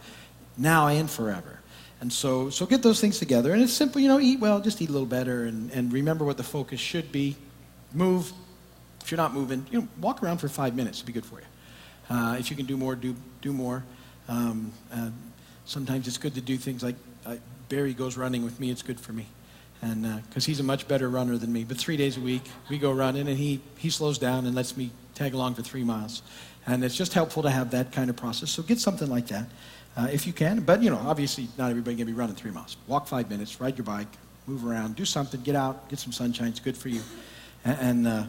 now 0.58 0.88
and 0.88 1.08
forever. 1.08 1.60
And 2.00 2.12
so, 2.12 2.50
so 2.50 2.66
get 2.66 2.82
those 2.82 3.00
things 3.00 3.18
together. 3.18 3.52
And 3.52 3.62
it's 3.62 3.72
simple, 3.72 4.00
you 4.00 4.08
know, 4.08 4.20
eat 4.20 4.38
well, 4.38 4.60
just 4.60 4.80
eat 4.82 4.88
a 4.88 4.92
little 4.92 5.06
better, 5.06 5.44
and, 5.44 5.72
and 5.72 5.92
remember 5.92 6.24
what 6.24 6.36
the 6.36 6.44
focus 6.44 6.78
should 6.78 7.10
be. 7.10 7.36
Move. 7.92 8.32
If 9.08 9.12
you're 9.12 9.16
not 9.16 9.32
moving, 9.32 9.64
you 9.70 9.80
know, 9.80 9.88
walk 10.02 10.22
around 10.22 10.36
for 10.36 10.50
five 10.50 10.76
minutes. 10.76 10.98
It'll 10.98 11.06
be 11.06 11.14
good 11.14 11.24
for 11.24 11.40
you. 11.40 11.46
Uh, 12.10 12.36
if 12.38 12.50
you 12.50 12.56
can 12.58 12.66
do 12.66 12.76
more, 12.76 12.94
do, 12.94 13.16
do 13.40 13.54
more. 13.54 13.82
Um, 14.28 14.70
uh, 14.92 15.08
sometimes 15.64 16.06
it's 16.06 16.18
good 16.18 16.34
to 16.34 16.42
do 16.42 16.58
things 16.58 16.82
like 16.82 16.96
uh, 17.24 17.36
Barry 17.70 17.94
goes 17.94 18.18
running 18.18 18.44
with 18.44 18.60
me. 18.60 18.70
It's 18.70 18.82
good 18.82 19.00
for 19.00 19.14
me 19.14 19.24
and 19.80 20.02
because 20.26 20.44
uh, 20.44 20.48
he's 20.48 20.60
a 20.60 20.62
much 20.62 20.86
better 20.88 21.08
runner 21.08 21.38
than 21.38 21.50
me. 21.50 21.64
But 21.64 21.78
three 21.78 21.96
days 21.96 22.18
a 22.18 22.20
week, 22.20 22.42
we 22.68 22.76
go 22.76 22.92
running, 22.92 23.28
and 23.28 23.38
he, 23.38 23.62
he 23.78 23.88
slows 23.88 24.18
down 24.18 24.44
and 24.44 24.54
lets 24.54 24.76
me 24.76 24.90
tag 25.14 25.32
along 25.32 25.54
for 25.54 25.62
three 25.62 25.84
miles. 25.84 26.20
And 26.66 26.84
it's 26.84 26.94
just 26.94 27.14
helpful 27.14 27.42
to 27.44 27.50
have 27.50 27.70
that 27.70 27.92
kind 27.92 28.10
of 28.10 28.16
process. 28.16 28.50
So 28.50 28.62
get 28.62 28.78
something 28.78 29.08
like 29.08 29.28
that 29.28 29.46
uh, 29.96 30.08
if 30.12 30.26
you 30.26 30.34
can. 30.34 30.60
But, 30.60 30.82
you 30.82 30.90
know, 30.90 30.98
obviously 30.98 31.48
not 31.56 31.70
everybody 31.70 31.96
can 31.96 32.06
be 32.06 32.12
running 32.12 32.36
three 32.36 32.50
miles. 32.50 32.76
Walk 32.86 33.06
five 33.06 33.30
minutes, 33.30 33.58
ride 33.58 33.78
your 33.78 33.86
bike, 33.86 34.18
move 34.46 34.66
around, 34.66 34.96
do 34.96 35.06
something, 35.06 35.40
get 35.40 35.56
out, 35.56 35.88
get 35.88 35.98
some 35.98 36.12
sunshine. 36.12 36.48
It's 36.48 36.60
good 36.60 36.76
for 36.76 36.90
you. 36.90 37.00
And, 37.64 37.78
and, 37.80 38.06
uh, 38.06 38.24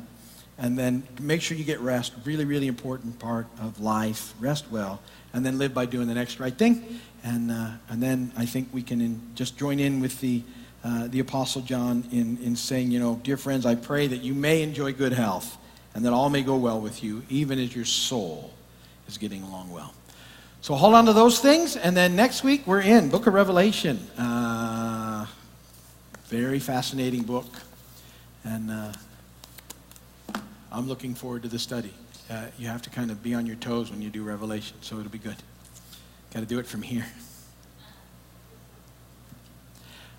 and 0.60 0.78
then 0.78 1.04
make 1.20 1.42
sure 1.42 1.58
you 1.58 1.64
get 1.64 1.80
rest. 1.80 2.14
Really, 2.26 2.46
really 2.46 2.68
important 2.68 3.18
part 3.20 3.48
of 3.60 3.80
life. 3.80 4.34
Rest 4.40 4.66
well. 4.70 5.00
And 5.34 5.46
then 5.46 5.58
live 5.58 5.74
by 5.74 5.86
doing 5.86 6.08
the 6.08 6.14
next 6.14 6.40
right 6.40 6.56
thing. 6.56 7.00
And, 7.24 7.52
uh, 7.52 7.72
and 7.90 8.02
then 8.02 8.32
I 8.38 8.46
think 8.46 8.70
we 8.72 8.82
can 8.82 9.02
in, 9.02 9.22
just 9.36 9.58
join 9.58 9.80
in 9.80 10.00
with 10.00 10.20
the 10.22 10.44
uh, 10.84 11.08
the 11.08 11.20
Apostle 11.20 11.62
John 11.62 12.06
in, 12.12 12.38
in 12.38 12.56
saying, 12.56 12.92
you 12.92 13.00
know, 13.00 13.20
dear 13.24 13.36
friends, 13.38 13.66
I 13.66 13.76
pray 13.76 14.08
that 14.08 14.22
you 14.22 14.34
may 14.34 14.62
enjoy 14.62 14.94
good 14.94 15.12
health 15.12 15.58
and 15.94 16.06
that 16.06 16.14
all 16.14 16.30
may 16.30 16.42
go 16.42 16.56
well 16.56 16.80
with 16.80 17.04
you, 17.04 17.24
even 17.30 17.60
as 17.60 17.76
your 17.76 17.86
soul 17.86 18.54
is 19.08 19.18
getting 19.18 19.44
along 19.44 19.72
well. 19.72 19.94
So 20.62 20.76
hold 20.76 20.94
on 20.94 21.06
to 21.06 21.14
those 21.14 21.40
things, 21.40 21.76
and 21.76 21.96
then 21.96 22.16
next 22.16 22.44
week 22.44 22.68
we're 22.68 22.82
in 22.82 23.10
Book 23.10 23.28
of 23.28 23.34
Revelation. 23.34 23.98
Uh, 24.18 25.26
very 26.26 26.60
fascinating 26.60 27.24
book, 27.24 27.48
and 28.44 28.70
uh, 28.70 28.94
I'm 30.72 30.88
looking 30.88 31.16
forward 31.16 31.44
to 31.44 31.50
the 31.50 31.60
study. 31.60 31.94
Uh, 32.30 32.46
you 32.60 32.68
have 32.68 32.82
to 32.84 32.90
kind 32.92 33.10
of 33.10 33.24
be 33.24 33.34
on 33.34 33.48
your 33.48 33.56
toes 33.56 33.90
when 33.90 34.02
you 34.02 34.10
do 34.10 34.24
Revelation, 34.24 34.78
so 34.82 35.00
it'll 35.00 35.10
be 35.10 35.18
good. 35.18 35.36
Got 36.32 36.42
to 36.42 36.46
do 36.46 36.60
it 36.60 36.68
from 36.68 36.84
here. 36.84 37.08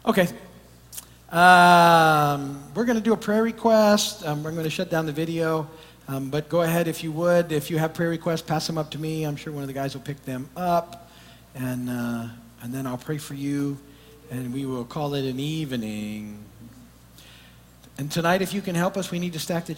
Okay. 0.05 0.29
Um, 1.31 2.61
we're 2.75 2.85
going 2.85 2.99
to 2.99 3.05
do 3.05 3.13
a 3.13 3.17
prayer 3.17 3.45
request. 3.45 4.27
Um, 4.27 4.43
we're 4.43 4.51
going 4.51 4.65
to 4.65 4.71
shut 4.71 4.91
down 4.91 5.07
the 5.07 5.13
video. 5.13 5.69
Um, 6.09 6.31
but 6.31 6.49
go 6.49 6.63
ahead 6.63 6.89
if 6.89 7.05
you 7.05 7.13
would. 7.13 7.53
If 7.53 7.71
you 7.71 7.79
have 7.79 7.95
prayer 7.95 8.09
requests, 8.09 8.43
pass 8.43 8.67
them 8.67 8.77
up 8.77 8.91
to 8.91 8.99
me. 8.99 9.23
I'm 9.23 9.37
sure 9.37 9.53
one 9.53 9.63
of 9.63 9.69
the 9.69 9.73
guys 9.73 9.95
will 9.95 10.03
pick 10.03 10.25
them 10.25 10.49
up. 10.57 11.09
And, 11.55 11.89
uh, 11.89 12.27
and 12.63 12.75
then 12.75 12.89
I'll 12.89 12.99
pray 12.99 13.19
for 13.19 13.35
you. 13.35 13.79
And 14.33 14.53
we 14.53 14.67
will 14.67 14.85
call 14.85 15.15
it 15.15 15.25
an 15.25 15.39
evening. 15.39 16.43
And 17.99 18.11
tonight, 18.11 18.41
if 18.41 18.55
you 18.55 18.63
can 18.63 18.75
help 18.75 18.97
us, 18.97 19.11
we 19.11 19.19
need 19.19 19.35
to 19.35 19.39
stack 19.39 19.67
the 19.67 19.69